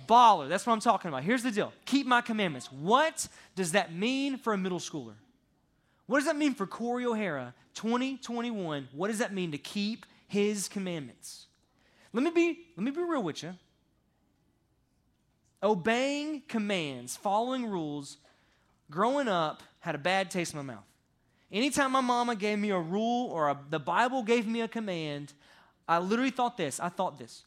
baller, 0.08 0.50
that's 0.50 0.65
what 0.65 0.74
I'm 0.74 0.79
talking 0.79 1.10
about. 1.10 1.24
Here's 1.24 1.44
the 1.44 1.51
deal 1.51 1.74
keep 1.86 2.08
my 2.08 2.22
commandments. 2.22 2.72
What 2.72 3.27
does 3.56 3.74
that 3.74 3.94
mean 3.94 4.38
for 4.38 4.53
a 4.53 4.58
middle 4.58 4.79
schooler? 4.79 5.15
What 6.06 6.20
does 6.20 6.27
that 6.27 6.38
mean 6.38 6.53
for 6.53 6.65
Cory 6.65 7.06
O'Hara, 7.06 7.53
2021? 7.75 8.88
What 8.94 9.10
does 9.10 9.20
that 9.20 9.34
mean 9.34 9.51
to 9.51 9.58
keep 9.58 10.06
his 10.27 10.70
commandments? 10.70 11.47
Let 12.18 12.24
me 12.24 12.32
be, 12.32 12.60
let 12.76 12.84
me 12.84 12.90
be 12.90 13.04
real 13.04 13.22
with 13.22 13.44
you. 13.44 13.54
Obeying 15.62 16.42
commands, 16.48 17.16
following 17.16 17.64
rules, 17.64 18.18
growing 18.90 19.28
up 19.28 19.62
had 19.82 19.94
a 19.94 20.00
bad 20.00 20.32
taste 20.32 20.52
in 20.52 20.58
my 20.58 20.74
mouth. 20.74 20.84
Anytime 21.52 21.92
my 21.92 22.02
mama 22.02 22.36
gave 22.36 22.58
me 22.58 22.72
a 22.72 22.80
rule 22.80 23.30
or 23.30 23.50
a, 23.50 23.60
the 23.70 23.78
Bible 23.78 24.24
gave 24.24 24.48
me 24.48 24.62
a 24.62 24.68
command, 24.68 25.32
I 25.88 26.00
literally 26.00 26.32
thought 26.32 26.58
this. 26.58 26.80
I 26.80 26.90
thought 26.90 27.20
this. 27.20 27.44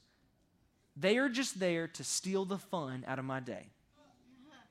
They 0.97 1.19
are 1.19 1.29
just 1.29 1.59
there 1.59 1.89
to 1.89 2.05
steal 2.05 2.45
the 2.45 2.59
fun 2.59 3.05
out 3.09 3.19
of 3.19 3.25
my 3.25 3.41
day. 3.41 3.67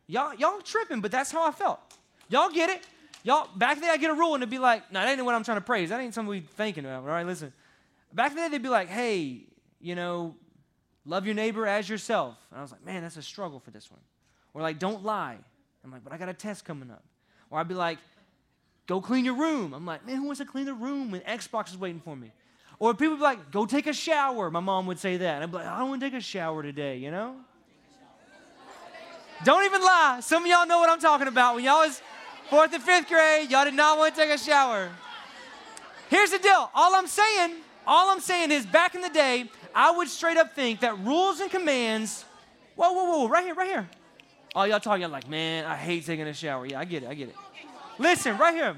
Y'all, 0.07 0.33
y'all 0.33 0.61
tripping, 0.61 1.01
but 1.01 1.11
that's 1.11 1.29
how 1.29 1.45
I 1.45 1.51
felt. 1.51 1.81
Y'all 2.29 2.49
get 2.49 2.69
it? 2.69 2.85
Y'all, 3.25 3.49
back 3.53 3.81
then 3.81 3.89
I 3.89 3.97
get 3.97 4.11
a 4.11 4.13
rule 4.13 4.33
and 4.33 4.41
it'd 4.41 4.49
be 4.49 4.59
like, 4.59 4.93
no, 4.93 5.01
that 5.01 5.11
ain't 5.11 5.25
what 5.25 5.35
I'm 5.35 5.43
trying 5.43 5.57
to 5.57 5.61
praise. 5.61 5.89
That 5.89 5.99
ain't 5.99 6.13
something 6.13 6.29
we 6.29 6.39
thinking 6.39 6.85
about. 6.85 7.01
All 7.01 7.09
right, 7.09 7.25
listen. 7.25 7.51
Back 8.13 8.33
then 8.33 8.49
they'd 8.49 8.63
be 8.63 8.69
like, 8.69 8.87
hey, 8.87 9.41
you 9.81 9.95
know, 9.95 10.35
love 11.05 11.25
your 11.25 11.35
neighbor 11.35 11.65
as 11.65 11.89
yourself. 11.89 12.37
And 12.51 12.59
I 12.59 12.61
was 12.61 12.71
like, 12.71 12.85
man, 12.85 13.01
that's 13.01 13.17
a 13.17 13.21
struggle 13.21 13.59
for 13.59 13.71
this 13.71 13.89
one. 13.89 14.01
Or 14.53 14.61
like, 14.61 14.79
don't 14.79 15.03
lie. 15.03 15.37
I'm 15.83 15.91
like, 15.91 16.03
but 16.03 16.13
I 16.13 16.17
got 16.17 16.29
a 16.29 16.33
test 16.33 16.65
coming 16.65 16.91
up. 16.91 17.03
Or 17.49 17.59
I'd 17.59 17.67
be 17.67 17.73
like, 17.73 17.97
go 18.87 19.01
clean 19.01 19.25
your 19.25 19.35
room. 19.35 19.73
I'm 19.73 19.85
like, 19.85 20.05
man, 20.05 20.17
who 20.17 20.23
wants 20.23 20.39
to 20.39 20.45
clean 20.45 20.65
the 20.65 20.73
room 20.73 21.11
when 21.11 21.21
Xbox 21.21 21.69
is 21.69 21.77
waiting 21.77 22.01
for 22.01 22.15
me? 22.15 22.31
Or 22.79 22.93
people 22.93 23.11
would 23.11 23.17
be 23.17 23.23
like, 23.23 23.51
go 23.51 23.65
take 23.65 23.87
a 23.87 23.93
shower. 23.93 24.49
My 24.49 24.61
mom 24.61 24.87
would 24.87 24.99
say 24.99 25.17
that. 25.17 25.35
And 25.35 25.43
I'd 25.43 25.51
be 25.51 25.57
like, 25.57 25.67
I 25.67 25.79
don't 25.79 25.89
want 25.89 26.01
to 26.01 26.09
take 26.09 26.17
a 26.17 26.21
shower 26.21 26.63
today, 26.63 26.97
you 26.97 27.11
know? 27.11 27.35
Don't 29.43 29.63
even 29.63 29.81
lie. 29.81 30.19
Some 30.21 30.43
of 30.43 30.49
y'all 30.49 30.67
know 30.67 30.79
what 30.79 30.89
I'm 30.89 30.99
talking 30.99 31.27
about. 31.27 31.55
When 31.55 31.63
y'all 31.63 31.79
was 31.79 32.01
fourth 32.49 32.73
and 32.73 32.83
fifth 32.83 33.07
grade, 33.07 33.49
y'all 33.49 33.63
did 33.63 33.73
not 33.73 33.97
want 33.97 34.15
to 34.15 34.21
take 34.21 34.31
a 34.31 34.37
shower. 34.37 34.89
Here's 36.09 36.31
the 36.31 36.39
deal. 36.39 36.69
All 36.73 36.95
I'm 36.95 37.07
saying, 37.07 37.55
all 37.87 38.11
I'm 38.11 38.19
saying 38.19 38.51
is 38.51 38.65
back 38.65 38.95
in 38.95 39.01
the 39.01 39.09
day, 39.09 39.49
I 39.73 39.91
would 39.91 40.07
straight 40.07 40.37
up 40.37 40.53
think 40.53 40.81
that 40.81 40.99
rules 40.99 41.39
and 41.39 41.49
commands, 41.49 42.25
whoa, 42.75 42.91
whoa, 42.91 43.05
whoa, 43.05 43.27
right 43.27 43.43
here, 43.43 43.55
right 43.55 43.67
here. 43.67 43.89
All 44.55 44.67
y'all 44.67 44.79
talking 44.79 45.01
y'all 45.01 45.11
like, 45.11 45.29
man, 45.29 45.65
I 45.65 45.75
hate 45.75 46.05
taking 46.05 46.27
a 46.27 46.33
shower. 46.33 46.65
Yeah, 46.65 46.79
I 46.79 46.85
get 46.85 47.03
it, 47.03 47.09
I 47.09 47.13
get 47.13 47.29
it. 47.29 47.35
Listen, 47.97 48.37
right 48.37 48.53
here. 48.53 48.75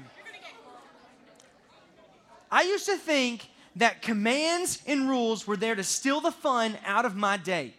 I 2.50 2.62
used 2.62 2.86
to 2.86 2.96
think 2.96 3.48
that 3.76 4.02
commands 4.02 4.82
and 4.86 5.08
rules 5.08 5.46
were 5.46 5.56
there 5.56 5.74
to 5.74 5.82
steal 5.82 6.20
the 6.20 6.32
fun 6.32 6.76
out 6.84 7.06
of 7.06 7.16
my 7.16 7.38
day. 7.38 7.74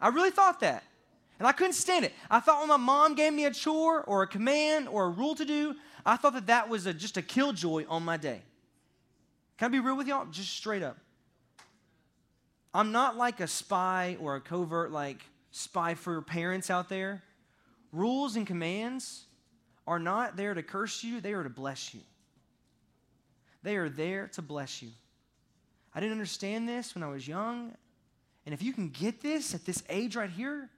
I 0.00 0.08
really 0.08 0.30
thought 0.30 0.60
that. 0.60 0.84
And 1.38 1.46
I 1.46 1.52
couldn't 1.52 1.74
stand 1.74 2.04
it. 2.04 2.12
I 2.30 2.40
thought 2.40 2.60
when 2.60 2.68
my 2.68 2.76
mom 2.76 3.14
gave 3.14 3.32
me 3.32 3.44
a 3.44 3.52
chore 3.52 4.02
or 4.02 4.22
a 4.22 4.26
command 4.26 4.88
or 4.88 5.06
a 5.06 5.08
rule 5.08 5.34
to 5.36 5.44
do, 5.44 5.74
I 6.04 6.16
thought 6.16 6.34
that 6.34 6.46
that 6.46 6.68
was 6.68 6.86
a, 6.86 6.94
just 6.94 7.16
a 7.16 7.22
killjoy 7.22 7.84
on 7.88 8.04
my 8.04 8.16
day. 8.16 8.42
Can 9.58 9.66
I 9.66 9.68
be 9.68 9.80
real 9.80 9.96
with 9.96 10.06
y'all? 10.06 10.26
Just 10.26 10.52
straight 10.52 10.82
up. 10.82 10.96
I'm 12.72 12.92
not 12.92 13.16
like 13.16 13.40
a 13.40 13.46
spy 13.46 14.16
or 14.20 14.36
a 14.36 14.40
covert, 14.40 14.92
like 14.92 15.22
spy 15.50 15.94
for 15.94 16.22
parents 16.22 16.70
out 16.70 16.88
there. 16.88 17.22
Rules 17.92 18.36
and 18.36 18.46
commands 18.46 19.24
are 19.86 19.98
not 19.98 20.36
there 20.36 20.54
to 20.54 20.62
curse 20.62 21.02
you, 21.02 21.20
they 21.20 21.32
are 21.32 21.42
to 21.42 21.50
bless 21.50 21.94
you. 21.94 22.00
They 23.62 23.76
are 23.76 23.88
there 23.88 24.28
to 24.28 24.42
bless 24.42 24.82
you. 24.82 24.90
I 25.94 26.00
didn't 26.00 26.12
understand 26.12 26.68
this 26.68 26.94
when 26.94 27.02
I 27.02 27.08
was 27.08 27.26
young. 27.26 27.74
And 28.46 28.54
if 28.54 28.62
you 28.62 28.72
can 28.72 28.90
get 28.90 29.20
this 29.20 29.54
at 29.54 29.64
this 29.64 29.82
age 29.88 30.14
right 30.14 30.30
here, 30.30 30.70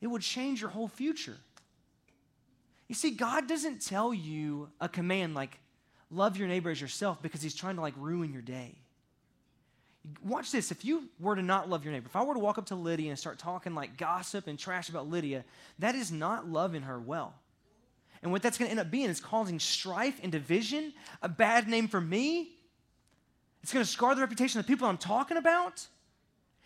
it 0.00 0.08
would 0.08 0.22
change 0.22 0.60
your 0.60 0.70
whole 0.70 0.88
future. 0.88 1.36
You 2.88 2.94
see, 2.94 3.12
God 3.12 3.48
doesn't 3.48 3.80
tell 3.80 4.12
you 4.12 4.68
a 4.80 4.88
command 4.88 5.34
like, 5.34 5.58
love 6.12 6.36
your 6.36 6.48
neighbor 6.48 6.70
as 6.70 6.80
yourself 6.80 7.22
because 7.22 7.42
he's 7.42 7.54
trying 7.54 7.76
to 7.76 7.80
like 7.80 7.94
ruin 7.96 8.32
your 8.32 8.42
day. 8.42 8.74
Watch 10.24 10.50
this. 10.50 10.70
If 10.70 10.84
you 10.84 11.08
were 11.20 11.36
to 11.36 11.42
not 11.42 11.70
love 11.70 11.84
your 11.84 11.92
neighbor, 11.92 12.06
if 12.06 12.16
I 12.16 12.24
were 12.24 12.34
to 12.34 12.40
walk 12.40 12.58
up 12.58 12.66
to 12.66 12.74
Lydia 12.74 13.10
and 13.10 13.18
start 13.18 13.38
talking 13.38 13.74
like 13.74 13.96
gossip 13.96 14.46
and 14.48 14.58
trash 14.58 14.88
about 14.88 15.08
Lydia, 15.08 15.44
that 15.78 15.94
is 15.94 16.10
not 16.10 16.48
loving 16.48 16.82
her 16.82 16.98
well. 17.00 17.34
And 18.22 18.30
what 18.30 18.42
that's 18.42 18.58
going 18.58 18.68
to 18.68 18.70
end 18.70 18.80
up 18.80 18.90
being 18.90 19.08
is 19.08 19.20
causing 19.20 19.58
strife 19.58 20.20
and 20.22 20.30
division, 20.30 20.92
a 21.22 21.28
bad 21.28 21.68
name 21.68 21.88
for 21.88 22.00
me. 22.00 22.50
It's 23.62 23.72
going 23.72 23.84
to 23.84 23.90
scar 23.90 24.14
the 24.14 24.20
reputation 24.20 24.58
of 24.60 24.66
the 24.66 24.72
people 24.72 24.88
I'm 24.88 24.98
talking 24.98 25.36
about. 25.36 25.86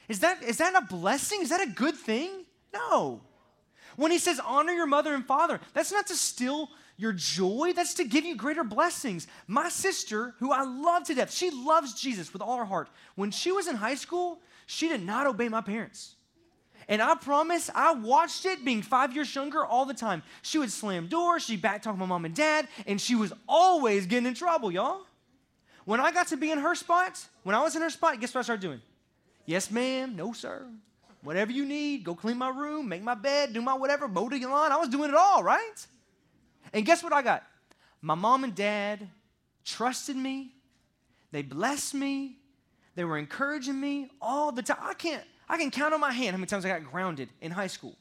Is 0.09 0.21
that, 0.21 0.43
is 0.43 0.59
that 0.59 0.75
a 0.75 0.83
blessing? 0.83 1.43
Is 1.43 1.51
that 1.51 1.61
a 1.61 1.71
good 1.71 1.95
thing? 1.95 2.31
No. 2.73 3.21
When 3.97 4.11
he 4.11 4.19
says 4.19 4.41
honor 4.45 4.73
your 4.73 4.87
mother 4.87 5.15
and 5.15 5.27
father, 5.27 5.61
that's 5.73 5.93
not 5.93 6.07
to 6.09 6.15
steal 6.15 6.69
your 6.97 7.13
joy, 7.13 7.73
that's 7.75 7.95
to 7.95 8.05
give 8.05 8.25
you 8.25 8.37
greater 8.37 8.65
blessings. 8.65 9.27
My 9.47 9.69
sister, 9.69 10.35
who 10.39 10.53
I 10.53 10.63
love 10.63 11.05
to 11.05 11.15
death, 11.15 11.33
she 11.33 11.51
loves 11.51 11.95
Jesus 11.95 12.33
with 12.33 12.43
all 12.43 12.57
her 12.57 12.65
heart. 12.65 12.89
When 13.15 13.31
she 13.31 13.53
was 13.53 13.69
in 13.69 13.77
high 13.77 13.95
school, 13.95 14.41
she 14.67 14.89
did 14.89 15.03
not 15.03 15.27
obey 15.27 15.49
my 15.49 15.61
parents. 15.61 16.15
And 16.89 17.03
I 17.03 17.17
promise, 17.17 17.69
I 17.75 17.95
watched 17.95 18.47
it 18.47 18.65
being 18.65 18.81
five 18.81 19.15
years 19.15 19.35
younger 19.35 19.65
all 19.65 19.85
the 19.85 19.95
time. 19.95 20.23
She 20.43 20.59
would 20.59 20.71
slam 20.71 21.09
doors, 21.09 21.45
she'd 21.45 21.61
back 21.61 21.83
backtalk 21.83 21.99
my 21.99 22.07
mom 22.07 22.25
and 22.25 22.35
dad, 22.35 22.69
and 22.87 23.01
she 23.01 23.15
was 23.15 23.33
always 23.49 24.07
getting 24.07 24.27
in 24.27 24.35
trouble, 24.35 24.71
y'all. 24.71 25.03
When 25.85 26.01
I 26.01 26.13
got 26.13 26.29
to 26.29 26.37
be 26.37 26.51
in 26.51 26.59
her 26.59 26.75
spot, 26.75 27.25
when 27.43 27.55
I 27.55 27.63
was 27.63 27.77
in 27.77 27.83
her 27.83 27.91
spot, 27.91 28.21
guess 28.21 28.35
what 28.35 28.41
I 28.41 28.43
started 28.43 28.63
doing? 28.63 28.81
Yes, 29.47 29.71
ma'am. 29.71 30.17
No, 30.17 30.33
sir. 30.33 30.67
Whatever 31.23 31.53
you 31.53 31.65
need, 31.65 32.05
go 32.05 32.15
clean 32.15 32.39
my 32.39 32.51
room, 32.51 32.89
make 32.89 33.03
my 33.03 33.15
bed, 33.15 33.53
do 33.53 33.61
my 33.61 33.75
whatever, 33.75 34.07
mow 34.07 34.29
the 34.29 34.39
lawn. 34.47 34.71
I 34.71 34.77
was 34.77 34.89
doing 34.89 35.11
it 35.11 35.17
all, 35.17 35.43
right? 35.43 35.87
And 36.73 36.85
guess 36.85 37.03
what 37.03 37.13
I 37.13 37.23
got? 37.23 37.43
My 38.03 38.15
mom 38.15 38.45
and 38.45 38.55
dad 38.55 39.09
trusted 39.65 40.17
me. 40.17 40.53
They 41.33 41.43
blessed 41.43 41.95
me. 41.95 42.37
They 42.95 43.05
were 43.05 43.19
encouraging 43.19 43.79
me 43.79 44.11
all 44.21 44.53
the 44.53 44.63
time. 44.63 44.79
I 44.81 44.95
can't, 44.95 45.23
I 45.49 45.59
can 45.59 45.71
count 45.71 45.93
on 45.93 46.01
my 46.01 46.13
hand 46.13 46.33
how 46.33 46.39
many 46.39 46.47
times 46.47 46.65
I 46.65 46.69
got 46.69 46.85
grounded 46.85 47.29
in 47.41 47.51
high 47.51 47.67
school. 47.67 47.97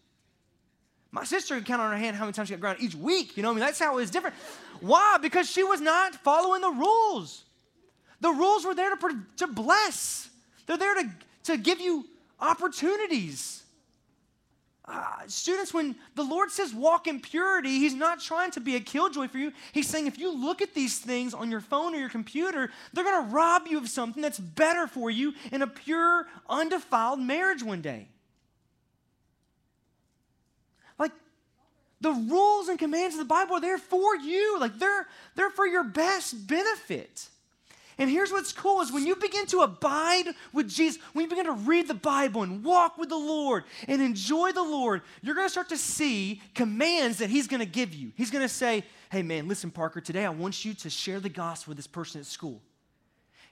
My 1.12 1.24
sister 1.24 1.56
can 1.56 1.64
count 1.64 1.82
on 1.82 1.92
her 1.92 1.98
hand 1.98 2.16
how 2.16 2.24
many 2.24 2.34
times 2.34 2.50
she 2.50 2.54
got 2.54 2.62
grounded 2.62 2.84
each 2.84 2.96
week. 2.96 3.38
You 3.38 3.44
know 3.44 3.50
what 3.50 3.54
I 3.54 3.56
mean? 3.56 3.66
That's 3.66 3.80
how 3.80 3.94
it 3.94 3.96
was 3.96 4.12
different. 4.12 4.36
Why? 4.82 5.18
Because 5.22 5.50
she 5.50 5.64
was 5.64 5.82
not 5.82 6.16
following 6.16 6.62
the 6.62 6.70
rules. 6.70 7.46
The 8.22 8.32
rules 8.32 8.66
were 8.66 8.74
there 8.74 8.96
to, 8.96 9.20
to 9.38 9.48
bless, 9.48 10.30
they're 10.66 10.78
there 10.78 10.96
to, 10.96 11.10
to 11.44 11.58
give 11.58 11.80
you 11.80 12.06
opportunities. 12.40 13.64
Uh, 14.88 15.04
students, 15.26 15.74
when 15.74 15.96
the 16.14 16.24
Lord 16.24 16.52
says 16.52 16.74
walk 16.74 17.08
in 17.08 17.20
purity, 17.20 17.80
He's 17.80 17.96
not 17.96 18.20
trying 18.20 18.52
to 18.52 18.60
be 18.60 18.76
a 18.76 18.80
killjoy 18.80 19.28
for 19.28 19.40
you. 19.40 19.52
He's 19.72 19.88
saying 19.88 20.06
if 20.06 20.20
you 20.20 20.32
look 20.32 20.62
at 20.62 20.76
these 20.76 21.00
things 21.00 21.34
on 21.34 21.50
your 21.50 21.62
phone 21.62 21.96
or 21.96 21.98
your 21.98 22.10
computer, 22.10 22.70
they're 22.94 23.04
going 23.04 23.26
to 23.26 23.34
rob 23.34 23.68
you 23.68 23.80
of 23.80 23.90
something 23.90 24.22
that's 24.22 24.40
better 24.40 24.86
for 24.86 25.10
you 25.10 25.34
in 25.52 25.64
a 25.64 25.68
pure, 25.68 26.28
undefiled 26.48 27.20
marriage 27.20 27.64
one 27.64 27.82
day. 27.82 28.10
Like, 31.00 31.14
the 32.00 32.12
rules 32.12 32.68
and 32.68 32.78
commands 32.78 33.16
of 33.16 33.20
the 33.20 33.26
Bible 33.26 33.56
are 33.56 33.62
there 33.62 33.80
for 33.80 34.16
you. 34.16 34.60
Like, 34.60 34.78
they're, 34.78 35.08
they're 35.36 35.50
for 35.50 35.66
your 35.66 35.84
best 35.84 36.48
benefit. 36.48 37.30
And 37.98 38.10
here's 38.10 38.32
what's 38.32 38.52
cool 38.52 38.82
is 38.82 38.92
when 38.92 39.06
you 39.06 39.16
begin 39.16 39.46
to 39.48 39.62
abide 39.62 40.34
with 40.52 40.70
Jesus, 40.70 41.02
when 41.14 41.24
you 41.24 41.30
begin 41.30 41.46
to 41.46 41.54
read 41.54 41.88
the 41.88 41.94
Bible 41.94 42.44
and 42.44 42.64
walk 42.64 42.98
with 42.98 43.10
the 43.10 43.16
Lord 43.16 43.64
and 43.88 44.02
enjoy 44.02 44.52
the 44.52 44.64
Lord, 44.64 45.02
you're 45.22 45.36
going 45.36 45.48
to 45.48 45.52
start 45.52 45.70
to 45.70 45.78
see 45.78 46.42
commands 46.54 47.20
that 47.20 47.30
he's 47.30 47.48
going 47.48 47.62
to 47.62 47.66
give 47.66 47.94
you. 47.94 48.12
He's 48.16 48.32
going 48.32 48.42
to 48.42 48.50
say, 48.50 48.84
"Hey 49.10 49.24
man, 49.24 49.48
listen 49.48 49.72
Parker, 49.72 50.02
today 50.02 50.26
I 50.26 50.30
want 50.30 50.66
you 50.66 50.74
to 50.74 50.90
share 50.90 51.20
the 51.20 51.30
gospel 51.30 51.72
with 51.72 51.78
this 51.78 51.88
person 51.88 52.20
at 52.20 52.28
school." 52.28 52.62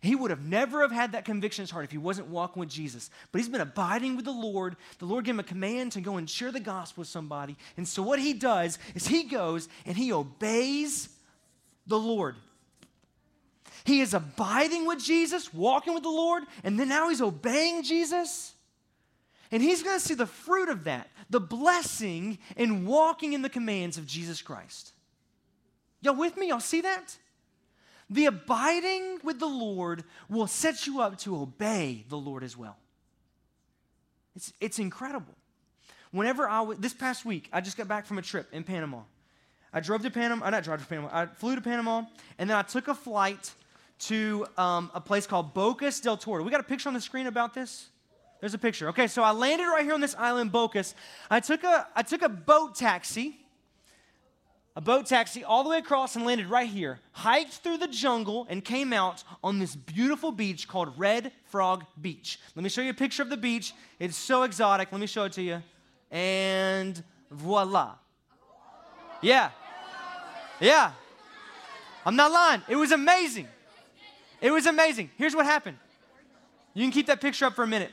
He 0.02 0.16
would 0.16 0.32
have 0.32 0.44
never 0.44 0.82
have 0.82 0.92
had 0.92 1.14
that 1.14 1.24
conviction 1.24 1.62
in 1.62 1.64
his 1.64 1.72
heart 1.72 1.86
if 1.86 1.92
he 1.92 1.98
wasn't 1.98 2.28
walking 2.28 2.60
with 2.60 2.68
Jesus. 2.68 3.10
But 3.32 3.40
he's 3.40 3.48
been 3.48 3.62
abiding 3.62 4.18
with 4.18 4.26
the 4.26 4.32
Lord. 4.32 4.76
The 5.00 5.06
Lord 5.06 5.24
gave 5.24 5.36
him 5.36 5.40
a 5.40 5.44
command 5.44 5.94
to 5.94 6.02
go 6.02 6.18
and 6.18 6.30
share 6.30 6.52
the 6.52 6.60
gospel 6.60 7.04
with 7.04 7.08
somebody. 7.08 7.56
And 7.78 7.88
so 7.88 8.04
what 8.04 8.20
he 8.20 8.34
does 8.34 8.78
is 8.96 9.08
he 9.08 9.24
goes 9.24 9.70
and 9.86 9.96
he 9.96 10.12
obeys 10.12 11.08
the 11.88 11.98
Lord. 11.98 12.36
He 13.86 14.02
is 14.02 14.14
abiding 14.14 14.86
with 14.86 15.04
Jesus, 15.04 15.54
walking 15.54 15.94
with 15.94 16.04
the 16.04 16.10
Lord, 16.10 16.44
and 16.64 16.80
then 16.80 16.90
now 16.90 17.10
he's 17.10 17.22
obeying 17.22 17.84
Jesus. 17.84 18.54
And 19.52 19.62
he's 19.62 19.84
going 19.84 20.00
to 20.00 20.04
see 20.04 20.14
the 20.14 20.26
fruit 20.26 20.70
of 20.70 20.86
that, 20.86 21.10
the 21.30 21.40
blessing 21.40 22.40
in 22.56 22.86
walking 22.86 23.34
in 23.34 23.42
the 23.42 23.50
commands 23.50 23.98
of 23.98 24.08
Jesus 24.08 24.42
Christ. 24.42 24.94
Y'all 26.02 26.16
with 26.16 26.38
me? 26.38 26.50
Y'all 26.50 26.60
see 26.60 26.82
that? 26.82 27.18
The 28.10 28.26
abiding 28.26 29.20
with 29.24 29.40
the 29.40 29.48
Lord 29.48 30.04
will 30.30 30.48
set 30.48 30.88
you 30.88 31.02
up 31.02 31.18
to 31.20 31.36
obey 31.36 32.06
the 32.10 32.18
Lord 32.18 32.44
as 32.44 32.58
well. 32.58 32.78
It's, 34.36 34.54
it's 34.60 34.80
incredible. 34.80 35.34
Whenever 36.12 36.48
I, 36.48 36.60
w- 36.60 36.80
this 36.80 36.94
past 36.94 37.26
week, 37.26 37.50
I 37.52 37.62
just 37.62 37.78
got 37.78 37.88
back 37.88 38.06
from 38.06 38.18
a 38.18 38.22
trip 38.22 38.48
in 38.52 38.64
Panama. 38.64 39.02
I 39.72 39.80
drove 39.80 40.04
to 40.04 40.12
Panama, 40.12 40.46
I 40.46 40.50
not 40.52 40.64
drove 40.64 40.80
to 40.80 40.86
Panama, 40.86 41.10
I 41.12 41.26
flew 41.26 41.56
to 41.56 41.62
Panama, 41.62 42.04
and 42.38 42.50
then 42.50 42.56
I 42.58 42.62
took 42.62 42.88
a 42.88 42.94
flight 42.94 43.52
to 44.00 44.46
um, 44.58 44.92
a 44.94 45.02
place 45.02 45.26
called 45.28 45.54
Bocas 45.54 46.02
del 46.02 46.18
Toro. 46.18 46.44
We 46.44 46.52
got 46.52 46.60
a 46.60 46.64
picture 46.64 46.90
on 46.90 46.94
the 46.94 47.02
screen 47.02 47.28
about 47.28 47.54
this? 47.54 47.90
There's 48.40 48.54
a 48.54 48.58
picture. 48.58 48.90
Okay, 48.90 49.08
so 49.08 49.24
I 49.24 49.32
landed 49.32 49.66
right 49.68 49.86
here 49.86 49.94
on 49.94 50.02
this 50.02 50.16
island, 50.18 50.52
Bocas. 50.52 50.96
I 51.32 51.40
took 51.40 51.64
a, 51.64 51.88
I 51.96 52.04
took 52.04 52.22
a 52.22 52.28
boat 52.28 52.76
taxi, 52.76 53.38
a 54.76 54.82
boat 54.82 55.06
taxi 55.06 55.44
all 55.46 55.64
the 55.64 55.70
way 55.70 55.78
across 55.78 56.18
and 56.18 56.26
landed 56.26 56.48
right 56.48 56.68
here. 56.68 57.00
Hiked 57.14 57.54
through 57.54 57.78
the 57.78 57.88
jungle 57.88 58.46
and 58.50 58.66
came 58.66 58.92
out 58.92 59.24
on 59.44 59.60
this 59.60 59.76
beautiful 59.76 60.32
beach 60.32 60.68
called 60.68 60.98
Red 60.98 61.32
Frog 61.46 61.86
Beach. 62.02 62.40
Let 62.56 62.64
me 62.64 62.70
show 62.70 62.82
you 62.82 62.90
a 62.90 62.94
picture 62.94 63.24
of 63.24 63.30
the 63.30 63.38
beach. 63.38 63.74
It's 64.00 64.18
so 64.18 64.44
exotic. 64.44 64.92
Let 64.92 65.00
me 65.00 65.08
show 65.08 65.24
it 65.24 65.32
to 65.34 65.42
you. 65.42 65.64
And 66.12 67.02
voila. 67.32 67.96
Yeah. 69.22 69.52
Yeah. 70.60 70.92
I'm 72.06 72.18
not 72.18 72.32
lying. 72.32 72.62
It 72.68 72.76
was 72.76 72.92
amazing. 72.92 73.48
It 74.44 74.52
was 74.52 74.66
amazing. 74.66 75.10
Here's 75.18 75.34
what 75.34 75.46
happened. 75.46 75.78
You 76.74 76.84
can 76.84 76.92
keep 76.92 77.08
that 77.08 77.22
picture 77.22 77.46
up 77.46 77.56
for 77.56 77.64
a 77.64 77.68
minute. 77.68 77.92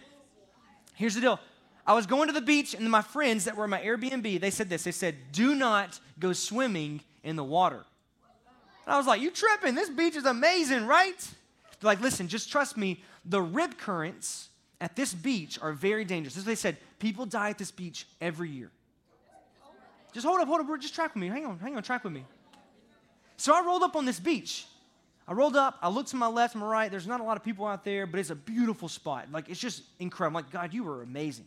Here's 0.94 1.14
the 1.14 1.20
deal. 1.20 1.38
I 1.86 1.94
was 1.94 2.06
going 2.06 2.26
to 2.26 2.32
the 2.32 2.40
beach, 2.40 2.74
and 2.74 2.90
my 2.90 3.02
friends 3.02 3.44
that 3.44 3.56
were 3.56 3.64
in 3.64 3.70
my 3.70 3.80
Airbnb, 3.80 4.40
they 4.40 4.50
said 4.50 4.68
this. 4.68 4.82
They 4.82 4.90
said, 4.90 5.14
Do 5.30 5.54
not 5.54 6.00
go 6.18 6.32
swimming 6.32 7.02
in 7.22 7.36
the 7.36 7.44
water. 7.44 7.84
And 8.84 8.94
I 8.94 8.98
was 8.98 9.06
like, 9.06 9.20
You 9.20 9.30
tripping? 9.30 9.76
This 9.76 9.88
beach 9.88 10.16
is 10.16 10.24
amazing, 10.24 10.88
right? 10.88 11.20
They're 11.78 11.88
like, 11.88 12.00
Listen, 12.00 12.26
just 12.26 12.50
trust 12.50 12.76
me. 12.76 13.00
The 13.24 13.40
rip 13.40 13.78
currents 13.78 14.48
at 14.80 14.96
this 14.96 15.14
beach 15.14 15.56
are 15.62 15.72
very 15.72 16.04
dangerous. 16.04 16.34
This 16.34 16.42
is 16.42 16.46
what 16.46 16.50
they 16.50 16.56
said. 16.56 16.78
People 16.98 17.26
die 17.26 17.50
at 17.50 17.58
this 17.58 17.70
beach 17.70 18.08
every 18.20 18.50
year. 18.50 18.72
Just 20.12 20.26
hold 20.26 20.40
up, 20.40 20.48
hold 20.48 20.60
up. 20.60 20.80
Just 20.80 20.96
track 20.96 21.14
with 21.14 21.20
me. 21.20 21.28
Hang 21.28 21.46
on, 21.46 21.60
hang 21.60 21.76
on, 21.76 21.82
track 21.84 22.02
with 22.02 22.12
me. 22.12 22.24
So 23.36 23.54
I 23.54 23.64
rolled 23.64 23.84
up 23.84 23.94
on 23.94 24.04
this 24.04 24.18
beach. 24.18 24.66
I 25.28 25.32
rolled 25.32 25.56
up, 25.56 25.78
I 25.80 25.88
looked 25.88 26.10
to 26.10 26.16
my 26.16 26.26
left 26.26 26.54
and 26.54 26.62
my 26.62 26.68
right. 26.68 26.90
There's 26.90 27.06
not 27.06 27.20
a 27.20 27.24
lot 27.24 27.36
of 27.36 27.44
people 27.44 27.66
out 27.66 27.84
there, 27.84 28.06
but 28.06 28.18
it's 28.18 28.30
a 28.30 28.34
beautiful 28.34 28.88
spot. 28.88 29.28
Like, 29.30 29.48
it's 29.48 29.60
just 29.60 29.82
incredible. 29.98 30.40
Like, 30.40 30.50
God, 30.50 30.74
you 30.74 30.82
were 30.82 31.02
amazing. 31.02 31.46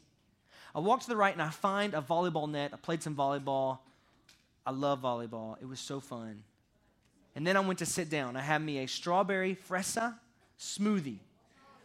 I 0.74 0.80
walk 0.80 1.02
to 1.02 1.08
the 1.08 1.16
right 1.16 1.34
and 1.34 1.42
I 1.42 1.50
find 1.50 1.94
a 1.94 2.02
volleyball 2.02 2.50
net. 2.50 2.72
I 2.74 2.78
played 2.78 3.04
some 3.04 3.16
volleyball. 3.16 3.80
I 4.66 4.72
love 4.72 5.02
volleyball. 5.02 5.58
It 5.62 5.66
was 5.68 5.80
so 5.80 6.00
fun. 6.00 6.44
And 7.36 7.46
then 7.46 7.58
I 7.58 7.60
went 7.60 7.80
to 7.80 7.86
sit 7.86 8.10
down. 8.10 8.36
I 8.36 8.42
had 8.42 8.62
me 8.62 8.80
a 8.80 8.88
strawberry 8.88 9.58
fresa 9.70 10.16
smoothie. 10.60 11.18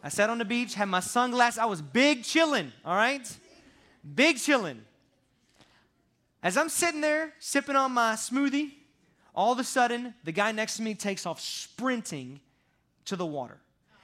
I 0.03 0.09
sat 0.09 0.31
on 0.31 0.39
the 0.39 0.45
beach, 0.45 0.75
had 0.75 0.89
my 0.89 1.01
sunglasses. 1.01 1.59
I 1.59 1.65
was 1.65 1.83
big 1.83 2.23
chilling, 2.23 2.73
all 2.85 2.95
right? 2.95 3.29
Big 4.15 4.39
chilling. 4.39 4.83
As 6.43 6.57
I'm 6.57 6.69
sitting 6.69 7.01
there 7.01 7.33
sipping 7.41 7.75
on 7.75 7.93
my 7.93 8.15
smoothie, 8.15 8.73
all 9.39 9.53
of 9.53 9.61
a 9.61 9.65
sudden, 9.65 10.15
the 10.25 10.33
guy 10.33 10.51
next 10.51 10.79
to 10.79 10.83
me 10.83 10.97
takes 10.97 11.25
off 11.25 11.41
sprinting 11.41 12.41
to 13.05 13.15
the 13.15 13.25
water. 13.25 13.59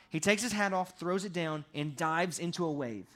He 0.09 0.21
takes 0.21 0.45
his 0.45 0.53
hat 0.53 0.73
off, 0.73 0.97
throws 0.97 1.25
it 1.25 1.33
down, 1.33 1.65
and 1.75 1.97
dives 1.97 2.39
into 2.39 2.65
a 2.65 2.71
wave. 2.71 3.09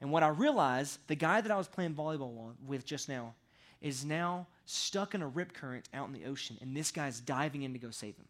And 0.00 0.12
what 0.12 0.22
I 0.22 0.28
realized, 0.28 1.00
the 1.08 1.16
guy 1.16 1.40
that 1.40 1.50
I 1.50 1.56
was 1.56 1.66
playing 1.66 1.94
volleyball 1.94 2.52
with 2.64 2.86
just 2.86 3.08
now 3.08 3.34
is 3.80 4.04
now 4.04 4.46
stuck 4.66 5.16
in 5.16 5.22
a 5.22 5.26
rip 5.26 5.52
current 5.52 5.88
out 5.92 6.06
in 6.06 6.12
the 6.12 6.26
ocean, 6.26 6.56
and 6.60 6.76
this 6.76 6.92
guy's 6.92 7.18
diving 7.18 7.62
in 7.62 7.72
to 7.72 7.80
go 7.80 7.90
save 7.90 8.14
him. 8.14 8.28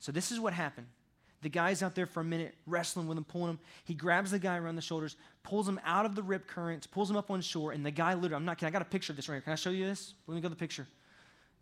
So, 0.00 0.10
this 0.10 0.32
is 0.32 0.40
what 0.40 0.52
happened. 0.52 0.88
The 1.42 1.48
guy's 1.48 1.84
out 1.84 1.94
there 1.94 2.06
for 2.06 2.18
a 2.18 2.24
minute, 2.24 2.56
wrestling 2.66 3.06
with 3.06 3.16
him, 3.16 3.22
pulling 3.22 3.50
him. 3.50 3.58
He 3.84 3.94
grabs 3.94 4.32
the 4.32 4.40
guy 4.40 4.56
around 4.56 4.74
the 4.74 4.82
shoulders, 4.82 5.14
pulls 5.44 5.68
him 5.68 5.78
out 5.84 6.04
of 6.04 6.16
the 6.16 6.22
rip 6.22 6.48
current, 6.48 6.90
pulls 6.90 7.08
him 7.08 7.16
up 7.16 7.30
on 7.30 7.42
shore, 7.42 7.70
and 7.70 7.86
the 7.86 7.92
guy 7.92 8.14
literally, 8.14 8.34
I'm 8.34 8.44
not 8.44 8.58
kidding, 8.58 8.74
I 8.74 8.76
got 8.76 8.82
a 8.82 8.90
picture 8.90 9.12
of 9.12 9.16
this 9.16 9.28
right 9.28 9.36
here. 9.36 9.42
Can 9.42 9.52
I 9.52 9.56
show 9.56 9.70
you 9.70 9.86
this? 9.86 10.14
Let 10.26 10.34
me 10.34 10.40
go 10.40 10.48
to 10.48 10.54
the 10.54 10.58
picture. 10.58 10.88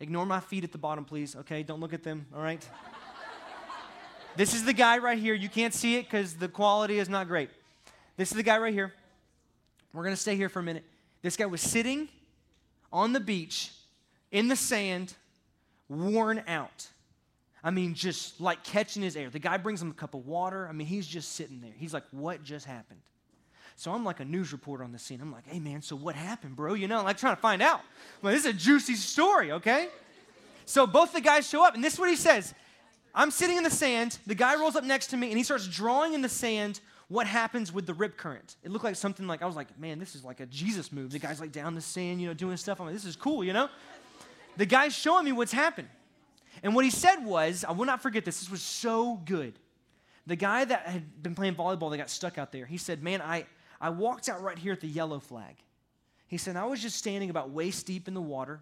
Ignore 0.00 0.26
my 0.26 0.40
feet 0.40 0.64
at 0.64 0.72
the 0.72 0.78
bottom, 0.78 1.04
please, 1.04 1.37
okay? 1.37 1.62
Don't 1.62 1.80
look 1.80 1.92
at 1.92 2.02
them, 2.02 2.26
all 2.35 2.42
right? 2.42 2.66
this 4.37 4.54
is 4.54 4.64
the 4.64 4.72
guy 4.72 4.98
right 4.98 5.18
here. 5.18 5.35
You 5.35 5.48
can't 5.48 5.72
see 5.72 5.96
it 5.96 6.04
because 6.04 6.35
the 6.35 6.48
quality 6.48 6.98
is 6.98 7.09
not 7.09 7.28
great. 7.28 7.50
This 8.16 8.30
is 8.30 8.37
the 8.37 8.42
guy 8.42 8.59
right 8.59 8.74
here. 8.74 8.92
We're 9.92 10.02
going 10.02 10.14
to 10.14 10.20
stay 10.20 10.37
here 10.37 10.48
for 10.48 10.59
a 10.59 10.62
minute. 10.62 10.85
This 11.22 11.37
guy 11.37 11.46
was 11.46 11.61
sitting 11.61 12.09
on 12.92 13.12
the 13.12 13.20
beach 13.20 13.72
in 14.30 14.48
the 14.48 14.57
sand, 14.57 15.14
worn 15.88 16.42
out. 16.48 16.88
I 17.62 17.70
mean, 17.70 17.94
just 17.94 18.40
like 18.40 18.62
catching 18.62 19.02
his 19.02 19.16
air. 19.16 19.30
The 19.30 19.38
guy 19.38 19.57
brings 19.57 19.80
him 19.80 19.90
a 19.90 19.94
cup 19.94 20.14
of 20.14 20.26
water. 20.26 20.68
I 20.68 20.72
mean, 20.72 20.87
he's 20.87 21.07
just 21.07 21.33
sitting 21.33 21.61
there. 21.61 21.72
He's 21.76 21.94
like, 21.94 22.04
What 22.11 22.42
just 22.42 22.66
happened? 22.66 23.00
So 23.77 23.93
I'm 23.93 24.05
like 24.05 24.21
a 24.21 24.25
news 24.25 24.53
reporter 24.53 24.85
on 24.85 24.93
the 24.93 24.99
scene. 24.99 25.21
I'm 25.21 25.33
like, 25.33 25.47
Hey, 25.47 25.59
man, 25.59 25.83
so 25.83 25.97
what 25.97 26.15
happened, 26.15 26.57
bro? 26.57 26.75
You 26.75 26.89
know, 26.89 26.99
I'm 26.99 27.05
like 27.05 27.19
trying 27.19 27.37
to 27.37 27.41
find 27.41 27.63
out. 27.63 27.81
Well, 28.23 28.33
this 28.33 28.45
is 28.45 28.51
a 28.51 28.53
juicy 28.53 28.95
story, 28.95 29.53
okay? 29.53 29.89
So 30.67 30.87
both 30.87 31.13
the 31.13 31.21
guys 31.21 31.49
show 31.49 31.65
up, 31.65 31.75
and 31.75 31.85
this 31.85 31.95
is 31.95 31.99
what 31.99 32.09
he 32.09 32.17
says 32.17 32.55
I'm 33.15 33.31
sitting 33.31 33.57
in 33.57 33.63
the 33.63 33.71
sand. 33.71 34.19
The 34.27 34.35
guy 34.35 34.57
rolls 34.57 34.77
up 34.77 34.85
next 34.85 35.09
to 35.09 35.17
me, 35.17 35.29
and 35.29 35.39
he 35.39 35.45
starts 35.45 35.69
drawing 35.69 36.15
in 36.15 36.23
the 36.23 36.29
sand 36.29 36.81
what 37.09 37.27
happens 37.27 37.73
with 37.73 37.87
the 37.87 37.95
rip 37.95 38.17
current. 38.17 38.57
It 38.63 38.71
looked 38.71 38.85
like 38.85 38.97
something 38.97 39.27
like, 39.27 39.43
I 39.43 39.47
was 39.47 39.57
like, 39.57 39.79
man, 39.79 39.99
this 39.99 40.15
is 40.15 40.25
like 40.25 40.41
a 40.41 40.47
Jesus 40.47 40.91
move. 40.91 41.13
The 41.13 41.19
guy's 41.19 41.39
like 41.41 41.53
down 41.53 41.75
the 41.75 41.81
sand, 41.81 42.21
you 42.21 42.27
know, 42.27 42.35
doing 42.35 42.57
stuff. 42.57 42.81
I'm 42.81 42.87
like, 42.87 42.95
this 42.95 43.05
is 43.05 43.17
cool, 43.17 43.45
you 43.45 43.53
know? 43.53 43.69
The 44.57 44.67
guy's 44.67 44.95
showing 44.95 45.25
me 45.25 45.33
what's 45.33 45.53
happened. 45.53 45.89
And 46.63 46.75
what 46.75 46.85
he 46.85 46.91
said 46.91 47.25
was, 47.25 47.65
I 47.65 47.73
will 47.73 47.85
not 47.85 48.01
forget 48.01 48.25
this, 48.25 48.41
this 48.41 48.51
was 48.51 48.63
so 48.63 49.21
good. 49.25 49.59
The 50.27 50.37
guy 50.37 50.65
that 50.65 50.87
had 50.87 51.23
been 51.23 51.35
playing 51.35 51.55
volleyball 51.55 51.91
that 51.91 51.99
got 51.99 52.09
stuck 52.09 52.39
out 52.39 52.51
there, 52.53 52.65
he 52.65 52.79
said, 52.79 53.03
Man, 53.03 53.21
I, 53.21 53.45
I 53.85 53.90
walked 53.90 54.31
out 54.31 54.42
right 54.42 54.59
here 54.59 54.73
at 54.73 54.81
the 54.81 54.88
yellow 54.88 55.18
flag. 55.18 55.57
He 56.27 56.38
said, 56.38 56.57
I 56.57 56.64
was 56.64 56.81
just 56.81 56.97
standing 56.97 57.29
about 57.29 57.51
waist 57.51 57.85
deep 57.85 58.09
in 58.09 58.14
the 58.14 58.20
water. 58.23 58.61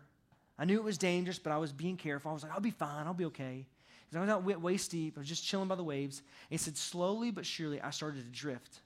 I 0.58 0.64
knew 0.64 0.76
it 0.76 0.82
was 0.82 0.98
dangerous, 0.98 1.38
but 1.38 1.52
I 1.52 1.58
was 1.58 1.72
being 1.72 1.96
careful. 1.96 2.32
I 2.32 2.35
was 2.35 2.42
like, 2.42 2.50
I'll 2.50 2.58
be 2.58 2.72
fine, 2.72 3.06
I'll 3.06 3.14
be 3.14 3.26
okay. 3.26 3.64
I 4.12 4.20
was 4.20 4.28
out 4.28 4.42
waist 4.42 4.90
deep, 4.90 5.14
I 5.16 5.20
was 5.20 5.28
just 5.28 5.44
chilling 5.44 5.68
by 5.68 5.76
the 5.76 5.85
waves. 5.85 6.18
And 6.18 6.50
he 6.50 6.56
said, 6.56 6.76
Slowly 6.76 7.30
but 7.30 7.46
surely, 7.46 7.80
I 7.80 7.90
started 7.90 8.24
to 8.24 8.30
drift. 8.30 8.80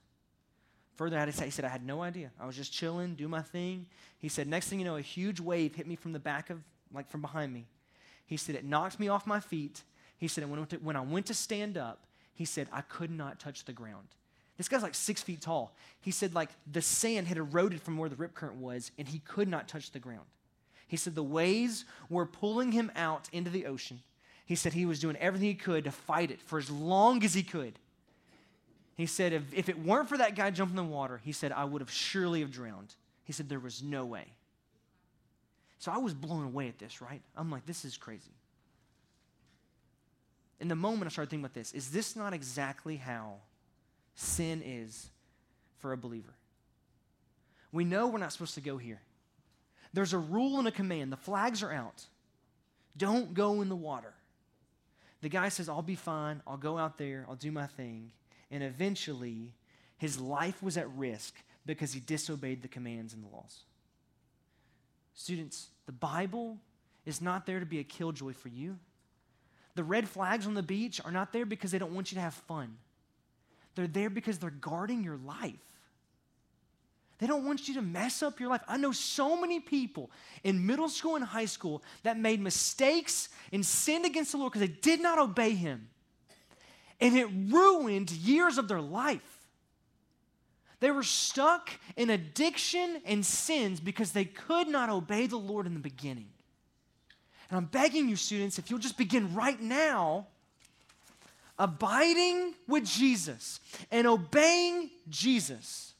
Further, 0.96 1.16
I 1.16 1.20
had 1.20 1.26
to 1.26 1.32
say, 1.32 1.46
he 1.46 1.50
said, 1.50 1.64
I 1.64 1.68
had 1.68 1.86
no 1.86 2.02
idea. 2.02 2.30
I 2.38 2.44
was 2.44 2.54
just 2.54 2.70
chilling, 2.70 3.14
do 3.14 3.28
my 3.28 3.40
thing. 3.40 3.86
He 4.18 4.28
said, 4.28 4.46
Next 4.46 4.68
thing 4.68 4.78
you 4.78 4.84
know, 4.84 4.96
a 4.96 5.00
huge 5.00 5.40
wave 5.40 5.74
hit 5.74 5.86
me 5.86 5.96
from 5.96 6.12
the 6.12 6.18
back 6.18 6.50
of, 6.50 6.60
like 6.92 7.08
from 7.08 7.22
behind 7.22 7.50
me. 7.50 7.64
He 8.26 8.36
said, 8.36 8.56
It 8.56 8.64
knocked 8.66 9.00
me 9.00 9.08
off 9.08 9.26
my 9.26 9.40
feet. 9.40 9.84
He 10.18 10.28
said, 10.28 10.48
when 10.50 10.60
when 10.82 10.96
I 10.96 11.00
went 11.00 11.24
to 11.26 11.34
stand 11.34 11.78
up, 11.78 12.04
he 12.34 12.44
said, 12.44 12.68
I 12.72 12.82
could 12.82 13.10
not 13.10 13.40
touch 13.40 13.64
the 13.64 13.72
ground. 13.72 14.08
This 14.56 14.68
guy's 14.68 14.82
like 14.82 14.94
six 14.94 15.22
feet 15.22 15.40
tall. 15.42 15.74
He 16.00 16.10
said, 16.10 16.34
like, 16.34 16.50
the 16.70 16.82
sand 16.82 17.26
had 17.26 17.36
eroded 17.36 17.82
from 17.82 17.98
where 17.98 18.08
the 18.08 18.16
rip 18.16 18.34
current 18.34 18.56
was, 18.56 18.90
and 18.98 19.06
he 19.06 19.18
could 19.18 19.48
not 19.48 19.68
touch 19.68 19.90
the 19.90 19.98
ground. 19.98 20.26
He 20.86 20.96
said, 20.96 21.14
the 21.14 21.22
waves 21.22 21.84
were 22.08 22.26
pulling 22.26 22.72
him 22.72 22.90
out 22.94 23.28
into 23.32 23.50
the 23.50 23.66
ocean. 23.66 24.00
He 24.46 24.54
said 24.54 24.72
he 24.72 24.86
was 24.86 25.00
doing 25.00 25.16
everything 25.16 25.48
he 25.48 25.54
could 25.54 25.84
to 25.84 25.90
fight 25.90 26.30
it 26.30 26.40
for 26.40 26.58
as 26.58 26.70
long 26.70 27.24
as 27.24 27.34
he 27.34 27.42
could. 27.42 27.78
He 28.96 29.06
said, 29.06 29.32
if, 29.32 29.42
if 29.52 29.68
it 29.68 29.78
weren't 29.78 30.08
for 30.08 30.16
that 30.16 30.36
guy 30.36 30.50
jumping 30.50 30.78
in 30.78 30.86
the 30.86 30.90
water, 30.90 31.20
he 31.22 31.32
said, 31.32 31.52
I 31.52 31.64
would 31.64 31.82
have 31.82 31.90
surely 31.90 32.40
have 32.40 32.52
drowned. 32.52 32.94
He 33.24 33.32
said, 33.32 33.48
there 33.48 33.58
was 33.58 33.82
no 33.82 34.06
way. 34.06 34.26
So 35.78 35.92
I 35.92 35.98
was 35.98 36.14
blown 36.14 36.44
away 36.44 36.68
at 36.68 36.78
this, 36.78 37.02
right? 37.02 37.20
I'm 37.36 37.50
like, 37.50 37.66
this 37.66 37.84
is 37.84 37.96
crazy. 37.98 38.30
In 40.60 40.68
the 40.68 40.76
moment, 40.76 41.06
I 41.06 41.08
started 41.10 41.28
thinking 41.30 41.44
about 41.44 41.54
this. 41.54 41.72
Is 41.72 41.90
this 41.90 42.16
not 42.16 42.32
exactly 42.32 42.96
how 42.96 43.34
sin 44.16 44.62
is 44.64 45.08
for 45.78 45.92
a 45.92 45.96
believer? 45.96 46.34
We 47.70 47.84
know 47.84 48.08
we're 48.08 48.18
not 48.18 48.32
supposed 48.32 48.54
to 48.54 48.60
go 48.60 48.76
here. 48.78 49.00
There's 49.92 50.12
a 50.12 50.18
rule 50.18 50.58
and 50.58 50.66
a 50.66 50.72
command. 50.72 51.12
The 51.12 51.16
flags 51.16 51.62
are 51.62 51.72
out. 51.72 52.04
Don't 52.96 53.34
go 53.34 53.60
in 53.62 53.68
the 53.68 53.76
water. 53.76 54.14
The 55.22 55.28
guy 55.28 55.48
says, 55.48 55.68
I'll 55.68 55.82
be 55.82 55.94
fine. 55.94 56.42
I'll 56.46 56.56
go 56.56 56.78
out 56.78 56.98
there. 56.98 57.24
I'll 57.28 57.36
do 57.36 57.52
my 57.52 57.66
thing. 57.66 58.12
And 58.50 58.62
eventually, 58.62 59.52
his 59.98 60.20
life 60.20 60.62
was 60.62 60.76
at 60.76 60.90
risk 60.96 61.34
because 61.64 61.92
he 61.92 62.00
disobeyed 62.00 62.62
the 62.62 62.68
commands 62.68 63.12
and 63.12 63.22
the 63.24 63.28
laws. 63.28 63.60
Students, 65.14 65.68
the 65.86 65.92
Bible 65.92 66.58
is 67.04 67.20
not 67.20 67.46
there 67.46 67.60
to 67.60 67.66
be 67.66 67.78
a 67.78 67.84
killjoy 67.84 68.32
for 68.34 68.48
you. 68.48 68.78
The 69.74 69.84
red 69.84 70.08
flags 70.08 70.46
on 70.46 70.54
the 70.54 70.62
beach 70.62 71.00
are 71.04 71.10
not 71.10 71.32
there 71.32 71.46
because 71.46 71.70
they 71.70 71.78
don't 71.78 71.94
want 71.94 72.12
you 72.12 72.16
to 72.16 72.22
have 72.22 72.34
fun. 72.34 72.76
They're 73.76 73.86
there 73.86 74.10
because 74.10 74.38
they're 74.38 74.50
guarding 74.50 75.04
your 75.04 75.18
life. 75.18 75.54
They 77.18 77.26
don't 77.26 77.44
want 77.44 77.68
you 77.68 77.74
to 77.74 77.82
mess 77.82 78.22
up 78.22 78.40
your 78.40 78.50
life. 78.50 78.62
I 78.68 78.76
know 78.76 78.92
so 78.92 79.40
many 79.40 79.60
people 79.60 80.10
in 80.44 80.66
middle 80.66 80.88
school 80.88 81.16
and 81.16 81.24
high 81.24 81.46
school 81.46 81.82
that 82.02 82.18
made 82.18 82.40
mistakes 82.40 83.28
and 83.52 83.64
sinned 83.64 84.04
against 84.04 84.32
the 84.32 84.38
Lord 84.38 84.52
because 84.52 84.68
they 84.68 84.74
did 84.74 85.00
not 85.00 85.18
obey 85.18 85.54
Him. 85.54 85.88
And 87.00 87.16
it 87.16 87.28
ruined 87.48 88.10
years 88.10 88.58
of 88.58 88.68
their 88.68 88.80
life. 88.80 89.46
They 90.80 90.90
were 90.90 91.02
stuck 91.02 91.70
in 91.96 92.10
addiction 92.10 93.00
and 93.06 93.24
sins 93.24 93.80
because 93.80 94.12
they 94.12 94.26
could 94.26 94.68
not 94.68 94.90
obey 94.90 95.26
the 95.26 95.38
Lord 95.38 95.66
in 95.66 95.72
the 95.72 95.80
beginning. 95.80 96.28
And 97.50 97.56
I'm 97.56 97.64
begging 97.66 98.08
you, 98.08 98.16
students, 98.16 98.58
if 98.58 98.70
you'll 98.70 98.78
just 98.78 98.98
begin 98.98 99.34
right 99.34 99.60
now 99.60 100.26
abiding 101.58 102.54
with 102.66 102.84
Jesus 102.84 103.60
and 103.90 104.06
obeying 104.06 104.90
Jesus, 105.08 105.94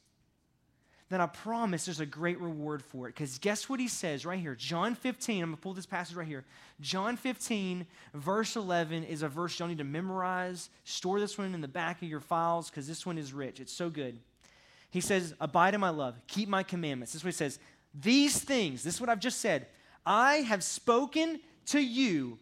then 1.08 1.20
I 1.20 1.26
promise 1.26 1.84
there's 1.84 2.00
a 2.00 2.06
great 2.06 2.40
reward 2.40 2.82
for 2.82 3.06
it. 3.06 3.14
Because 3.14 3.38
guess 3.38 3.68
what 3.68 3.78
he 3.78 3.86
says 3.86 4.26
right 4.26 4.40
here? 4.40 4.56
John 4.56 4.96
15, 4.96 5.42
I'm 5.42 5.50
going 5.50 5.56
to 5.56 5.62
pull 5.62 5.72
this 5.72 5.86
passage 5.86 6.16
right 6.16 6.26
here. 6.26 6.44
John 6.80 7.16
15, 7.16 7.86
verse 8.14 8.56
11 8.56 9.04
is 9.04 9.22
a 9.22 9.28
verse 9.28 9.58
you'll 9.58 9.68
need 9.68 9.78
to 9.78 9.84
memorize. 9.84 10.68
Store 10.84 11.20
this 11.20 11.38
one 11.38 11.54
in 11.54 11.60
the 11.60 11.68
back 11.68 12.02
of 12.02 12.08
your 12.08 12.20
files 12.20 12.70
because 12.70 12.88
this 12.88 13.06
one 13.06 13.18
is 13.18 13.32
rich. 13.32 13.60
It's 13.60 13.72
so 13.72 13.88
good. 13.88 14.18
He 14.90 15.00
says, 15.00 15.34
Abide 15.40 15.74
in 15.74 15.80
my 15.80 15.90
love, 15.90 16.16
keep 16.26 16.48
my 16.48 16.64
commandments. 16.64 17.12
This 17.12 17.20
is 17.20 17.24
what 17.24 17.34
he 17.34 17.36
says. 17.36 17.60
These 17.94 18.40
things, 18.40 18.82
this 18.82 18.94
is 18.94 19.00
what 19.00 19.08
I've 19.08 19.20
just 19.20 19.40
said, 19.40 19.66
I 20.04 20.36
have 20.36 20.64
spoken 20.64 21.40
to 21.66 21.80
you 21.80 22.38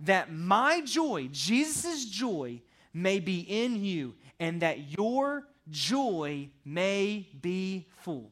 that 0.00 0.32
my 0.32 0.80
joy, 0.82 1.28
Jesus' 1.32 2.04
joy, 2.04 2.60
may 2.92 3.18
be 3.18 3.40
in 3.40 3.82
you, 3.84 4.14
and 4.38 4.62
that 4.62 4.90
your 4.98 5.46
joy 5.70 6.48
may 6.64 7.26
be 7.40 7.86
full. 7.98 8.30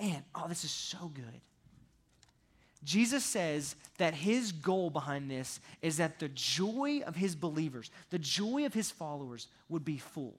Man, 0.00 0.24
oh, 0.34 0.46
this 0.48 0.64
is 0.64 0.70
so 0.70 1.10
good. 1.12 1.40
Jesus 2.84 3.24
says 3.24 3.74
that 3.98 4.14
his 4.14 4.52
goal 4.52 4.88
behind 4.90 5.30
this 5.30 5.60
is 5.82 5.96
that 5.96 6.20
the 6.20 6.28
joy 6.28 7.00
of 7.06 7.16
his 7.16 7.34
believers, 7.34 7.90
the 8.10 8.18
joy 8.18 8.64
of 8.64 8.72
his 8.72 8.90
followers, 8.90 9.48
would 9.68 9.84
be 9.84 9.98
full. 9.98 10.38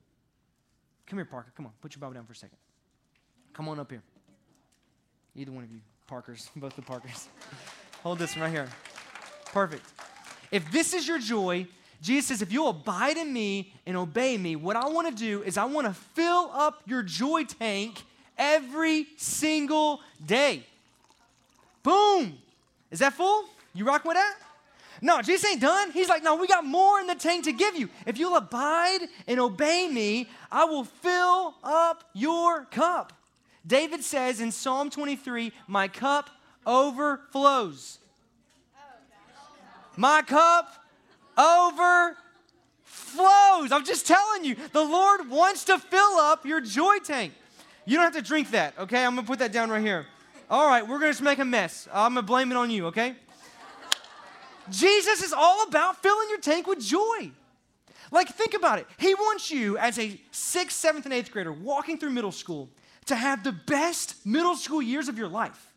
Come 1.06 1.18
here, 1.18 1.26
Parker. 1.26 1.52
Come 1.56 1.66
on. 1.66 1.74
Put 1.82 1.96
your 1.96 2.00
Bible 2.00 2.14
down 2.14 2.26
for 2.26 2.34
a 2.34 2.36
second. 2.36 2.58
Come 3.54 3.68
on 3.68 3.80
up 3.80 3.92
here. 3.92 4.04
Either 5.36 5.52
one 5.52 5.64
of 5.64 5.72
you, 5.72 5.82
Parkers, 6.08 6.50
both 6.56 6.76
the 6.76 6.82
Parkers. 6.82 7.28
Hold 8.04 8.20
this 8.20 8.36
one 8.36 8.44
right 8.44 8.52
here. 8.52 8.70
Perfect. 9.46 9.86
If 10.52 10.72
this 10.72 10.94
is 10.94 11.08
your 11.08 11.20
joy, 11.20 11.68
Jesus 12.02 12.28
says, 12.28 12.42
if 12.42 12.52
you'll 12.52 12.70
abide 12.70 13.18
in 13.18 13.32
me 13.34 13.74
and 13.86 13.98
obey 13.98 14.38
me, 14.38 14.56
what 14.56 14.76
I 14.76 14.88
want 14.88 15.08
to 15.10 15.14
do 15.14 15.44
is 15.44 15.58
I 15.58 15.66
want 15.66 15.86
to 15.88 15.94
fill 15.94 16.50
up 16.54 16.82
your 16.86 17.04
joy 17.04 17.44
tank 17.44 18.02
every 18.38 19.08
single 19.18 20.00
day. 20.26 20.64
Boom. 21.84 22.38
Is 22.90 23.00
that 23.00 23.14
full? 23.14 23.46
You 23.74 23.86
rock 23.86 24.06
with 24.06 24.16
that? 24.16 24.36
No, 25.02 25.22
Jesus 25.22 25.50
ain't 25.50 25.62
done. 25.62 25.92
He's 25.92 26.10
like, 26.10 26.24
no, 26.24 26.36
we 26.36 26.48
got 26.48 26.66
more 26.66 27.00
in 27.00 27.08
the 27.08 27.16
tank 27.16 27.46
to 27.46 27.52
give 27.52 27.76
you. 27.76 27.90
If 28.06 28.18
you'll 28.18 28.36
abide 28.36 29.00
and 29.28 29.40
obey 29.40 29.88
me, 29.90 30.30
I 30.52 30.66
will 30.66 30.84
fill 30.84 31.56
up 31.64 32.04
your 32.14 32.66
cup. 32.66 33.14
David 33.66 34.04
says 34.04 34.42
in 34.42 34.52
Psalm 34.52 34.90
23, 34.90 35.52
my 35.68 35.88
cup 35.88 36.30
overflows. 36.70 37.98
My 39.98 40.22
cup 40.22 40.72
overflows. 41.38 42.16
I'm 43.72 43.84
just 43.84 44.06
telling 44.08 44.46
you, 44.46 44.56
the 44.72 44.84
Lord 44.84 45.30
wants 45.30 45.66
to 45.66 45.80
fill 45.80 46.18
up 46.18 46.46
your 46.46 46.62
joy 46.62 47.00
tank. 47.04 47.34
You 47.86 47.96
don't 47.96 48.04
have 48.06 48.14
to 48.14 48.22
drink 48.22 48.52
that, 48.52 48.78
okay? 48.78 49.04
I'm 49.04 49.16
gonna 49.16 49.26
put 49.26 49.40
that 49.40 49.52
down 49.52 49.72
right 49.72 49.82
here. 49.82 50.06
All 50.50 50.68
right, 50.68 50.88
we're 50.88 51.00
gonna 51.00 51.12
just 51.12 51.24
make 51.24 51.40
a 51.40 51.46
mess. 51.46 51.88
I'm 51.92 52.14
gonna 52.14 52.26
blame 52.26 52.52
it 52.52 52.56
on 52.56 52.70
you, 52.70 52.86
okay? 52.88 53.16
Jesus 54.70 55.24
is 55.24 55.34
all 55.34 55.64
about 55.68 56.02
filling 56.04 56.30
your 56.30 56.40
tank 56.40 56.68
with 56.68 56.80
joy. 56.80 57.32
Like, 58.12 58.30
think 58.30 58.54
about 58.54 58.80
it. 58.80 58.88
He 58.98 59.16
wants 59.16 59.50
you, 59.50 59.78
as 59.78 59.98
a 59.98 60.20
sixth, 60.32 60.78
seventh, 60.78 61.06
and 61.06 61.14
eighth 61.14 61.32
grader 61.32 61.52
walking 61.52 61.98
through 61.98 62.12
middle 62.12 62.32
school, 62.32 62.70
to 63.08 63.16
have 63.16 63.44
the 63.44 63.52
best 63.52 64.24
middle 64.24 64.56
school 64.56 64.82
years 64.82 65.10
of 65.10 65.18
your 65.18 65.28
life. 65.28 65.69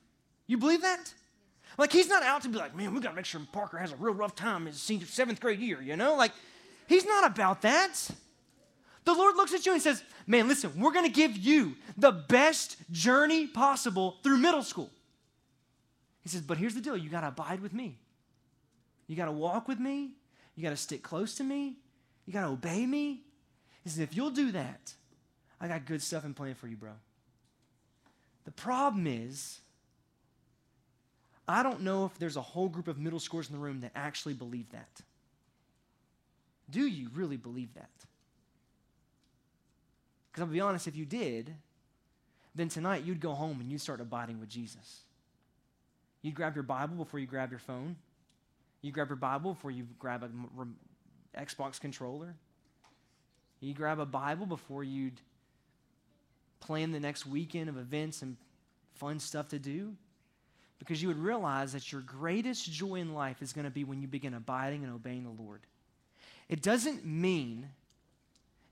You 0.53 0.59
believe 0.59 0.83
that? 0.83 1.15
Like, 1.79 1.93
he's 1.93 2.09
not 2.09 2.23
out 2.23 2.43
to 2.43 2.51
be 2.51 2.59
like, 2.59 2.77
man, 2.77 2.93
we 2.93 3.01
gotta 3.01 3.17
make 3.17 3.25
sure 3.25 3.41
Parker 3.53 3.79
has 3.79 3.91
a 3.91 3.97
real 3.97 4.13
rough 4.13 4.35
time 4.35 4.67
in 4.67 4.75
his 4.75 4.83
senior 4.83 5.07
seventh 5.07 5.41
grade 5.41 5.61
year, 5.61 5.81
you 5.81 5.97
know? 5.97 6.15
Like, 6.15 6.33
he's 6.87 7.07
not 7.07 7.25
about 7.25 7.63
that. 7.63 8.11
The 9.07 9.15
Lord 9.15 9.37
looks 9.37 9.55
at 9.55 9.65
you 9.65 9.73
and 9.73 9.81
says, 9.81 10.03
man, 10.27 10.49
listen, 10.49 10.71
we're 10.79 10.93
gonna 10.93 11.09
give 11.09 11.39
you 11.39 11.75
the 11.97 12.13
best 12.13 12.77
journey 12.91 13.47
possible 13.47 14.17
through 14.23 14.37
middle 14.37 14.63
school. 14.63 14.91
He 16.21 16.29
says, 16.29 16.43
but 16.43 16.59
here's 16.59 16.75
the 16.75 16.83
deal 16.83 16.99
you 16.99 17.09
gotta 17.09 17.29
abide 17.29 17.61
with 17.61 17.73
me. 17.73 17.97
You 19.07 19.17
got 19.17 19.27
to 19.27 19.33
walk 19.33 19.69
with 19.69 19.81
me. 19.81 20.11
You 20.55 20.63
got 20.63 20.71
to 20.71 20.77
stick 20.77 21.03
close 21.03 21.35
to 21.37 21.45
me. 21.45 21.77
You 22.27 22.35
got 22.35 22.43
to 22.43 22.49
obey 22.49 22.85
me. 22.85 23.23
He 23.85 23.89
says, 23.89 24.01
if 24.01 24.15
you'll 24.15 24.31
do 24.31 24.53
that, 24.53 24.93
I 25.61 25.69
got 25.69 25.87
good 25.87 26.03
stuff 26.03 26.27
in 26.27 26.35
plan 26.35 26.55
for 26.55 26.67
you, 26.67 26.77
bro. 26.77 26.93
The 28.45 28.53
problem 28.53 29.07
is, 29.07 29.61
I 31.49 31.63
don't 31.63 31.83
know 31.83 32.05
if 32.05 32.19
there's 32.19 32.37
a 32.37 32.43
whole 32.43 32.69
group 32.69 32.89
of 32.89 32.99
middle 32.99 33.19
schoolers 33.19 33.49
in 33.49 33.57
the 33.57 33.63
room 33.63 33.81
that 33.81 33.93
actually 33.95 34.35
believe 34.35 34.71
that. 34.71 35.03
Do 36.71 36.87
you 36.87 37.09
really 37.15 37.37
believe 37.37 37.75
that? 37.75 37.91
Because 40.31 40.43
I'll 40.43 40.53
be 40.53 40.61
honest, 40.61 40.87
if 40.87 40.97
you 40.97 41.05
did, 41.05 41.55
then 42.55 42.69
tonight 42.69 43.05
you'd 43.05 43.21
go 43.21 43.35
home 43.35 43.61
and 43.61 43.71
you'd 43.71 43.81
start 43.81 44.01
abiding 44.01 44.41
with 44.41 44.49
Jesus. 44.49 45.01
You'd 46.23 46.35
grab 46.35 46.55
your 46.55 46.63
Bible 46.63 46.97
before 46.97 47.21
you 47.21 47.27
grab 47.27 47.51
your 47.51 47.59
phone. 47.59 47.97
You 48.81 48.93
grab 48.93 49.09
your 49.09 49.17
Bible 49.17 49.55
before 49.55 49.71
you 49.71 49.87
grab 49.99 50.23
an 50.23 50.77
Xbox 51.37 51.81
controller. 51.81 52.35
You 53.61 53.75
grab 53.75 53.99
a 54.01 54.07
Bible 54.07 54.47
before 54.47 54.83
you'd 54.83 55.21
plan 56.61 56.93
the 56.93 57.01
next 57.01 57.27
weekend 57.27 57.69
of 57.69 57.77
events 57.77 58.23
and 58.23 58.37
fun 58.95 59.19
stuff 59.19 59.49
to 59.49 59.59
do. 59.59 59.97
Because 60.83 61.01
you 61.01 61.09
would 61.09 61.19
realize 61.19 61.73
that 61.73 61.93
your 61.93 62.01
greatest 62.01 62.71
joy 62.71 62.97
in 62.97 63.15
life 63.15 63.41
is 63.41 63.53
going 63.53 63.65
to 63.65 63.71
be 63.71 63.85
when 63.85 64.03
you 64.03 64.09
begin 64.09 64.35
abiding 64.35 64.83
and 64.83 64.93
obeying 64.93 65.25
the 65.25 65.43
Lord. 65.43 65.61
It 66.49 66.63
doesn't 66.63 67.05
mean 67.05 67.69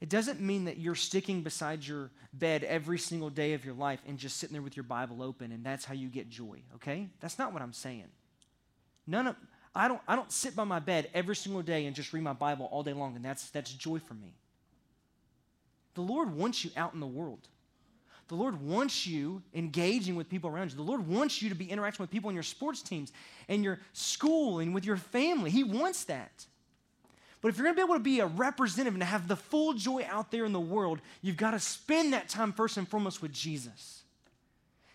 it 0.01 0.09
doesn't 0.09 0.41
mean 0.41 0.65
that 0.65 0.79
you're 0.79 0.95
sticking 0.95 1.43
beside 1.43 1.87
your 1.87 2.11
bed 2.33 2.65
every 2.65 2.99
single 2.99 3.29
day 3.29 3.53
of 3.53 3.67
your 3.67 3.75
life 3.75 4.01
and 4.09 4.17
just 4.17 4.39
sitting 4.39 4.55
there 4.55 4.63
with 4.63 4.75
your 4.75 4.85
Bible 4.85 5.23
open 5.23 5.53
and 5.53 5.63
that's 5.63 5.85
how 5.85 5.93
you 5.93 6.09
get 6.09 6.31
joy, 6.31 6.59
okay? 6.77 7.11
That's 7.21 7.39
not 7.39 7.53
what 7.53 7.61
I'm 7.61 7.75
saying. 7.75 8.07
None 9.07 9.27
of 9.27 9.37
I 9.75 9.89
don't, 9.89 10.01
I 10.09 10.17
don't 10.17 10.33
sit 10.33 10.57
by 10.57 10.65
my 10.65 10.81
bed 10.81 11.11
every 11.15 11.37
single 11.37 11.63
day 11.63 11.87
and 11.87 11.95
just 11.95 12.13
read 12.13 12.23
my 12.23 12.33
Bible 12.33 12.69
all 12.73 12.83
day 12.83 12.93
long, 12.93 13.15
and 13.15 13.25
that's, 13.25 13.51
that's 13.51 13.73
joy 13.73 14.01
for 14.01 14.15
me. 14.15 14.33
The 15.95 16.01
Lord 16.01 16.35
wants 16.35 16.65
you 16.65 16.71
out 16.77 16.93
in 16.93 17.01
the 17.01 17.07
world. 17.07 17.49
The 18.31 18.37
Lord 18.37 18.63
wants 18.63 19.09
you 19.09 19.43
engaging 19.55 20.15
with 20.15 20.29
people 20.29 20.51
around 20.51 20.71
you. 20.71 20.77
The 20.77 20.85
Lord 20.85 21.09
wants 21.09 21.43
you 21.43 21.49
to 21.49 21.57
be 21.57 21.69
interacting 21.69 22.01
with 22.01 22.13
people 22.13 22.31
in 22.31 22.35
your 22.37 22.45
sports 22.45 22.81
teams 22.81 23.13
and 23.49 23.65
your 23.65 23.81
school 23.93 24.61
and 24.61 24.73
with 24.73 24.85
your 24.85 24.99
family. 24.99 25.51
He 25.51 25.65
wants 25.65 26.05
that. 26.05 26.47
But 27.43 27.49
if 27.49 27.57
you're 27.57 27.65
going 27.65 27.75
to 27.75 27.81
be 27.81 27.85
able 27.85 27.95
to 27.95 28.01
be 28.01 28.21
a 28.21 28.27
representative 28.27 28.95
and 28.95 29.03
have 29.03 29.27
the 29.27 29.35
full 29.35 29.73
joy 29.73 30.07
out 30.09 30.31
there 30.31 30.45
in 30.45 30.53
the 30.53 30.61
world, 30.61 31.01
you've 31.23 31.37
got 31.37 31.51
to 31.51 31.59
spend 31.59 32.13
that 32.13 32.29
time 32.29 32.53
first 32.53 32.77
and 32.77 32.87
foremost 32.87 33.21
with 33.21 33.33
Jesus. 33.33 34.03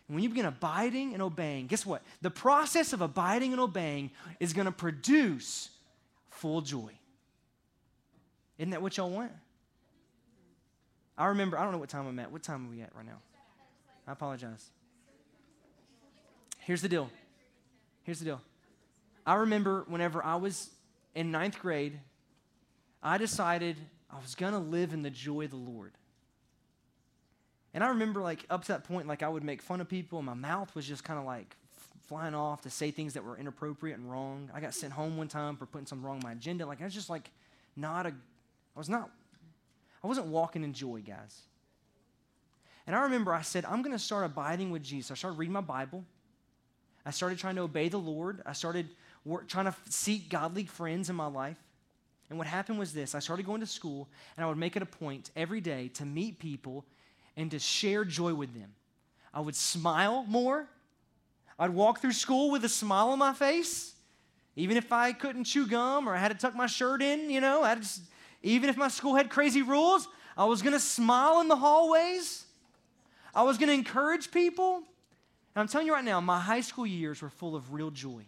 And 0.08 0.16
when 0.16 0.24
you 0.24 0.30
begin 0.30 0.46
abiding 0.46 1.12
and 1.12 1.22
obeying, 1.22 1.68
guess 1.68 1.86
what? 1.86 2.04
The 2.22 2.32
process 2.32 2.94
of 2.94 3.02
abiding 3.02 3.52
and 3.52 3.60
obeying 3.60 4.12
is 4.40 4.54
going 4.54 4.68
to 4.68 4.72
produce 4.72 5.72
full 6.30 6.62
joy. 6.62 6.92
Isn't 8.58 8.70
that 8.70 8.82
what 8.82 8.96
y'all 8.96 9.10
want? 9.10 9.34
I 11.18 11.28
remember, 11.28 11.58
I 11.58 11.64
don't 11.64 11.72
know 11.72 11.78
what 11.78 11.90
time 11.90 12.08
I'm 12.08 12.20
at. 12.20 12.32
What 12.32 12.44
time 12.44 12.68
are 12.68 12.70
we 12.70 12.82
at 12.82 12.96
right 12.96 13.06
now? 13.06 13.20
I 14.08 14.12
apologize. 14.12 14.70
Here's 16.60 16.82
the 16.82 16.90
deal. 16.90 17.10
Here's 18.04 18.20
the 18.20 18.26
deal. 18.26 18.42
I 19.26 19.36
remember 19.36 19.86
whenever 19.88 20.24
I 20.24 20.36
was 20.36 20.70
in 21.16 21.32
ninth 21.32 21.60
grade, 21.60 22.00
I 23.02 23.18
decided 23.18 23.78
I 24.12 24.20
was 24.20 24.36
going 24.36 24.54
to 24.54 24.60
live 24.60 24.94
in 24.94 25.02
the 25.02 25.10
joy 25.10 25.46
of 25.46 25.52
the 25.52 25.58
Lord. 25.58 25.94
And 27.74 27.84
I 27.84 27.90
remember, 27.90 28.22
like, 28.22 28.46
up 28.50 28.64
to 28.64 28.68
that 28.70 28.84
point, 28.84 29.08
like, 29.08 29.24
I 29.24 29.30
would 29.30 29.44
make 29.44 29.62
fun 29.62 29.82
of 29.82 29.90
people, 29.90 30.20
and 30.20 30.26
my 30.26 30.34
mouth 30.34 30.74
was 30.76 30.88
just 30.88 31.04
kind 31.04 31.20
of 31.20 31.26
like 31.26 31.56
flying 32.08 32.36
off 32.36 32.62
to 32.62 32.70
say 32.70 32.92
things 32.92 33.14
that 33.14 33.24
were 33.24 33.38
inappropriate 33.38 33.98
and 33.98 34.10
wrong. 34.10 34.50
I 34.54 34.60
got 34.60 34.74
sent 34.74 34.94
home 34.94 35.18
one 35.18 35.28
time 35.28 35.58
for 35.58 35.66
putting 35.66 35.88
something 35.88 36.06
wrong 36.06 36.18
on 36.18 36.24
my 36.24 36.34
agenda. 36.34 36.66
Like 36.66 36.82
I 36.82 36.86
was 36.86 36.94
just 36.94 37.10
like 37.10 37.32
not 37.76 38.06
a 38.06 38.10
I 38.10 38.80
was 38.80 38.90
not 38.90 39.10
I 40.06 40.08
wasn't 40.08 40.28
walking 40.28 40.64
in 40.64 40.72
joy, 40.72 41.02
guys. 41.02 41.36
And 42.86 42.96
I 42.96 43.02
remember 43.02 43.34
I 43.34 43.42
said, 43.42 43.66
I'm 43.66 43.82
going 43.82 43.98
to 43.98 44.04
start 44.04 44.24
abiding 44.24 44.70
with 44.70 44.84
Jesus. 44.84 45.10
I 45.10 45.16
started 45.16 45.40
reading 45.40 45.54
my 45.54 45.62
Bible. 45.62 46.06
I 47.08 47.10
started 47.10 47.40
trying 47.40 47.56
to 47.56 47.64
obey 47.64 47.90
the 47.90 47.98
Lord. 47.98 48.44
I 48.46 48.54
started 48.54 48.88
work, 49.26 49.48
trying 49.48 49.66
to 49.66 49.74
seek 49.90 50.30
godly 50.30 50.66
friends 50.66 51.10
in 51.10 51.16
my 51.16 51.26
life. 51.26 51.58
And 52.30 52.38
what 52.38 52.46
happened 52.46 52.78
was 52.78 52.94
this 52.94 53.16
I 53.16 53.20
started 53.20 53.48
going 53.48 53.62
to 53.62 53.66
school, 53.66 54.08
and 54.38 54.46
I 54.46 54.48
would 54.48 54.60
make 54.60 54.76
it 54.76 54.84
a 54.84 54.86
point 54.86 55.32
every 55.36 55.60
day 55.60 55.88
to 55.96 56.06
meet 56.06 56.38
people 56.38 56.86
and 57.36 57.50
to 57.50 57.58
share 57.58 58.06
joy 58.06 58.36
with 58.36 58.54
them. 58.54 58.76
I 59.34 59.40
would 59.40 59.56
smile 59.56 60.24
more. 60.28 60.68
I'd 61.58 61.72
walk 61.72 62.00
through 62.00 62.12
school 62.12 62.52
with 62.52 62.64
a 62.64 62.70
smile 62.70 63.10
on 63.10 63.18
my 63.18 63.34
face, 63.34 63.96
even 64.56 64.78
if 64.78 64.94
I 64.94 65.14
couldn't 65.14 65.46
chew 65.46 65.66
gum 65.66 66.08
or 66.08 66.14
I 66.14 66.20
had 66.20 66.32
to 66.32 66.38
tuck 66.38 66.56
my 66.56 66.68
shirt 66.68 67.02
in, 67.02 67.32
you 67.32 67.42
know, 67.42 67.64
I 67.64 67.74
just, 67.74 68.02
even 68.46 68.70
if 68.70 68.78
my 68.78 68.90
school 68.90 69.16
had 69.16 69.30
crazy 69.30 69.64
rules, 69.64 70.08
I 70.38 70.46
was 70.46 70.62
going 70.62 70.74
to 70.74 70.80
smile 70.80 71.42
in 71.42 71.48
the 71.48 71.56
hallways. 71.56 72.46
I 73.34 73.42
was 73.42 73.58
going 73.58 73.70
to 73.70 73.74
encourage 73.74 74.30
people. 74.32 74.76
And 74.76 75.62
I'm 75.62 75.68
telling 75.68 75.88
you 75.88 75.94
right 75.94 76.06
now, 76.06 76.22
my 76.22 76.40
high 76.40 76.62
school 76.62 76.86
years 76.86 77.24
were 77.24 77.32
full 77.32 77.56
of 77.56 77.74
real 77.74 77.90
joy, 77.90 78.24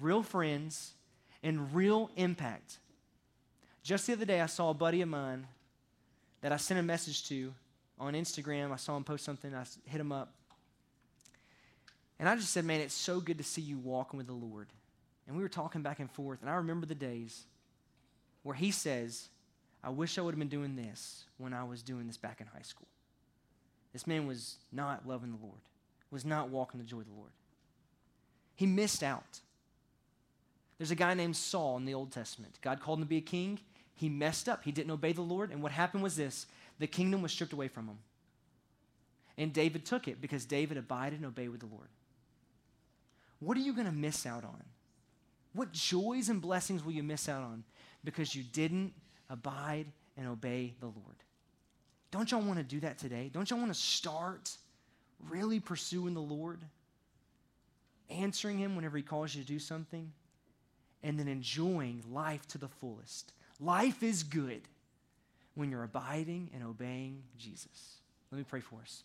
real 0.00 0.24
friends, 0.24 0.94
and 1.42 1.72
real 1.72 2.10
impact. 2.16 2.78
Just 3.84 4.08
the 4.08 4.14
other 4.14 4.24
day, 4.24 4.40
I 4.40 4.46
saw 4.46 4.70
a 4.70 4.74
buddy 4.74 5.02
of 5.02 5.08
mine 5.08 5.46
that 6.40 6.50
I 6.50 6.56
sent 6.56 6.80
a 6.80 6.82
message 6.82 7.28
to 7.28 7.54
on 8.00 8.14
Instagram. 8.14 8.72
I 8.72 8.76
saw 8.76 8.96
him 8.96 9.04
post 9.04 9.24
something. 9.24 9.54
I 9.54 9.64
hit 9.84 10.00
him 10.00 10.10
up. 10.10 10.32
And 12.18 12.28
I 12.28 12.34
just 12.34 12.50
said, 12.50 12.64
Man, 12.64 12.80
it's 12.80 12.94
so 12.94 13.20
good 13.20 13.38
to 13.38 13.44
see 13.44 13.62
you 13.62 13.78
walking 13.78 14.18
with 14.18 14.26
the 14.26 14.32
Lord. 14.32 14.68
And 15.28 15.36
we 15.36 15.42
were 15.42 15.48
talking 15.48 15.82
back 15.82 16.00
and 16.00 16.10
forth. 16.10 16.40
And 16.40 16.50
I 16.50 16.54
remember 16.54 16.86
the 16.86 16.94
days 16.96 17.44
where 18.42 18.54
he 18.54 18.70
says, 18.70 19.28
I 19.82 19.90
wish 19.90 20.18
I 20.18 20.22
would 20.22 20.34
have 20.34 20.38
been 20.38 20.48
doing 20.48 20.76
this 20.76 21.24
when 21.38 21.52
I 21.52 21.64
was 21.64 21.82
doing 21.82 22.06
this 22.06 22.16
back 22.16 22.40
in 22.40 22.46
high 22.46 22.62
school. 22.62 22.86
This 23.92 24.06
man 24.06 24.26
was 24.26 24.56
not 24.72 25.06
loving 25.06 25.32
the 25.32 25.44
Lord, 25.44 25.60
was 26.10 26.24
not 26.24 26.48
walking 26.48 26.80
the 26.80 26.86
joy 26.86 26.98
of 26.98 27.06
the 27.06 27.12
Lord. 27.12 27.30
He 28.54 28.66
missed 28.66 29.02
out. 29.02 29.40
There's 30.78 30.90
a 30.90 30.96
guy 30.96 31.14
named 31.14 31.36
Saul 31.36 31.76
in 31.76 31.84
the 31.84 31.94
Old 31.94 32.12
Testament. 32.12 32.58
God 32.60 32.80
called 32.80 32.98
him 32.98 33.04
to 33.04 33.08
be 33.08 33.18
a 33.18 33.22
king. 33.22 33.58
He 33.94 34.08
messed 34.08 34.48
up. 34.48 34.64
He 34.64 34.72
didn't 34.72 34.90
obey 34.90 35.12
the 35.12 35.22
Lord. 35.22 35.50
And 35.50 35.62
what 35.62 35.72
happened 35.72 36.02
was 36.02 36.16
this 36.16 36.46
the 36.78 36.86
kingdom 36.86 37.22
was 37.22 37.32
stripped 37.32 37.52
away 37.52 37.68
from 37.68 37.86
him. 37.86 37.98
And 39.38 39.52
David 39.52 39.84
took 39.84 40.08
it 40.08 40.20
because 40.20 40.44
David 40.44 40.76
abided 40.76 41.18
and 41.18 41.26
obeyed 41.26 41.50
with 41.50 41.60
the 41.60 41.66
Lord. 41.66 41.88
What 43.40 43.56
are 43.56 43.60
you 43.60 43.72
going 43.72 43.86
to 43.86 43.92
miss 43.92 44.26
out 44.26 44.44
on? 44.44 44.62
What 45.52 45.72
joys 45.72 46.28
and 46.28 46.40
blessings 46.40 46.84
will 46.84 46.92
you 46.92 47.02
miss 47.02 47.28
out 47.28 47.42
on 47.42 47.64
because 48.04 48.34
you 48.34 48.42
didn't 48.42 48.92
abide 49.30 49.86
and 50.16 50.28
obey 50.28 50.74
the 50.80 50.86
Lord? 50.86 51.16
Don't 52.10 52.30
y'all 52.30 52.42
want 52.42 52.58
to 52.58 52.64
do 52.64 52.80
that 52.80 52.98
today? 52.98 53.30
Don't 53.32 53.48
y'all 53.48 53.58
want 53.58 53.72
to 53.72 53.80
start 53.80 54.50
really 55.28 55.60
pursuing 55.60 56.14
the 56.14 56.20
Lord? 56.20 56.60
Answering 58.10 58.58
Him 58.58 58.76
whenever 58.76 58.96
He 58.96 59.02
calls 59.02 59.34
you 59.34 59.42
to 59.42 59.48
do 59.48 59.58
something? 59.58 60.12
And 61.02 61.18
then 61.18 61.26
enjoying 61.26 62.02
life 62.10 62.46
to 62.48 62.58
the 62.58 62.68
fullest. 62.68 63.32
Life 63.58 64.02
is 64.02 64.22
good 64.22 64.62
when 65.54 65.70
you're 65.70 65.84
abiding 65.84 66.50
and 66.54 66.62
obeying 66.62 67.22
Jesus. 67.38 67.96
Let 68.30 68.38
me 68.38 68.44
pray 68.48 68.60
for 68.60 68.80
us. 68.82 69.02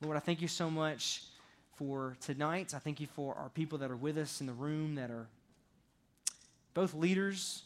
Lord, 0.00 0.16
I 0.16 0.20
thank 0.20 0.40
you 0.40 0.48
so 0.48 0.70
much 0.70 1.24
for 1.74 2.16
tonight. 2.20 2.74
I 2.74 2.78
thank 2.78 3.00
you 3.00 3.06
for 3.06 3.34
our 3.34 3.48
people 3.48 3.78
that 3.78 3.90
are 3.90 3.96
with 3.96 4.18
us 4.18 4.40
in 4.40 4.46
the 4.46 4.52
room 4.52 4.94
that 4.96 5.10
are 5.10 5.26
both 6.74 6.94
leaders, 6.94 7.62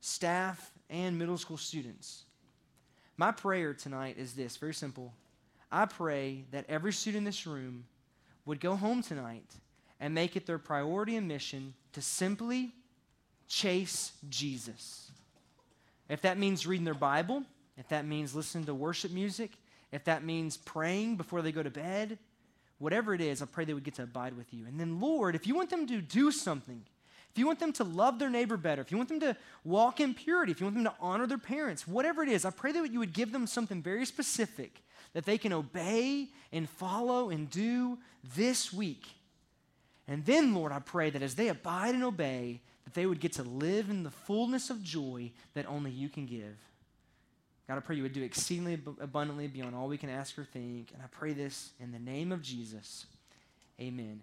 staff, 0.00 0.72
and 0.90 1.18
middle 1.18 1.38
school 1.38 1.56
students. 1.56 2.24
My 3.16 3.32
prayer 3.32 3.74
tonight 3.74 4.16
is 4.18 4.32
this 4.32 4.56
very 4.56 4.74
simple. 4.74 5.12
I 5.70 5.84
pray 5.84 6.44
that 6.50 6.64
every 6.68 6.92
student 6.92 7.18
in 7.18 7.24
this 7.24 7.46
room 7.46 7.84
would 8.46 8.60
go 8.60 8.76
home 8.76 9.02
tonight 9.02 9.44
and 10.00 10.14
make 10.14 10.36
it 10.36 10.46
their 10.46 10.58
priority 10.58 11.16
and 11.16 11.28
mission 11.28 11.74
to 11.92 12.00
simply 12.00 12.72
chase 13.48 14.12
Jesus. 14.28 15.10
If 16.08 16.22
that 16.22 16.38
means 16.38 16.66
reading 16.66 16.84
their 16.84 16.94
Bible, 16.94 17.42
if 17.76 17.88
that 17.88 18.06
means 18.06 18.34
listening 18.34 18.64
to 18.64 18.74
worship 18.74 19.10
music, 19.10 19.52
if 19.92 20.04
that 20.04 20.24
means 20.24 20.56
praying 20.56 21.16
before 21.16 21.42
they 21.42 21.52
go 21.52 21.62
to 21.62 21.70
bed, 21.70 22.18
whatever 22.78 23.14
it 23.14 23.20
is, 23.20 23.42
I 23.42 23.46
pray 23.46 23.64
they 23.64 23.74
would 23.74 23.84
get 23.84 23.94
to 23.94 24.04
abide 24.04 24.36
with 24.36 24.54
you. 24.54 24.66
And 24.66 24.78
then, 24.78 25.00
Lord, 25.00 25.34
if 25.34 25.46
you 25.46 25.54
want 25.54 25.70
them 25.70 25.86
to 25.86 26.00
do 26.00 26.30
something, 26.30 26.82
if 27.30 27.38
you 27.38 27.46
want 27.46 27.60
them 27.60 27.72
to 27.74 27.84
love 27.84 28.18
their 28.18 28.30
neighbor 28.30 28.56
better, 28.56 28.82
if 28.82 28.90
you 28.90 28.96
want 28.96 29.08
them 29.08 29.20
to 29.20 29.36
walk 29.64 30.00
in 30.00 30.14
purity, 30.14 30.52
if 30.52 30.60
you 30.60 30.66
want 30.66 30.74
them 30.74 30.84
to 30.84 30.94
honor 31.00 31.26
their 31.26 31.38
parents, 31.38 31.86
whatever 31.86 32.22
it 32.22 32.28
is, 32.28 32.44
I 32.44 32.50
pray 32.50 32.72
that 32.72 32.92
you 32.92 32.98
would 32.98 33.12
give 33.12 33.32
them 33.32 33.46
something 33.46 33.82
very 33.82 34.06
specific 34.06 34.82
that 35.12 35.24
they 35.24 35.38
can 35.38 35.52
obey 35.52 36.28
and 36.52 36.68
follow 36.68 37.30
and 37.30 37.50
do 37.50 37.98
this 38.34 38.72
week. 38.72 39.06
And 40.06 40.24
then, 40.24 40.54
Lord, 40.54 40.72
I 40.72 40.78
pray 40.78 41.10
that 41.10 41.22
as 41.22 41.34
they 41.34 41.48
abide 41.48 41.94
and 41.94 42.04
obey, 42.04 42.60
that 42.84 42.94
they 42.94 43.06
would 43.06 43.20
get 43.20 43.34
to 43.34 43.42
live 43.42 43.90
in 43.90 44.02
the 44.02 44.10
fullness 44.10 44.70
of 44.70 44.82
joy 44.82 45.30
that 45.54 45.66
only 45.66 45.90
you 45.90 46.08
can 46.08 46.24
give. 46.24 46.56
God, 47.68 47.76
I 47.76 47.80
pray 47.80 47.96
you 47.96 48.02
would 48.02 48.14
do 48.14 48.22
exceedingly 48.22 48.80
abundantly 49.00 49.46
beyond 49.46 49.74
all 49.74 49.88
we 49.88 49.98
can 49.98 50.08
ask 50.08 50.38
or 50.38 50.44
think. 50.44 50.90
And 50.94 51.02
I 51.02 51.06
pray 51.10 51.34
this 51.34 51.70
in 51.78 51.92
the 51.92 51.98
name 51.98 52.32
of 52.32 52.40
Jesus. 52.40 53.04
Amen. 53.78 54.22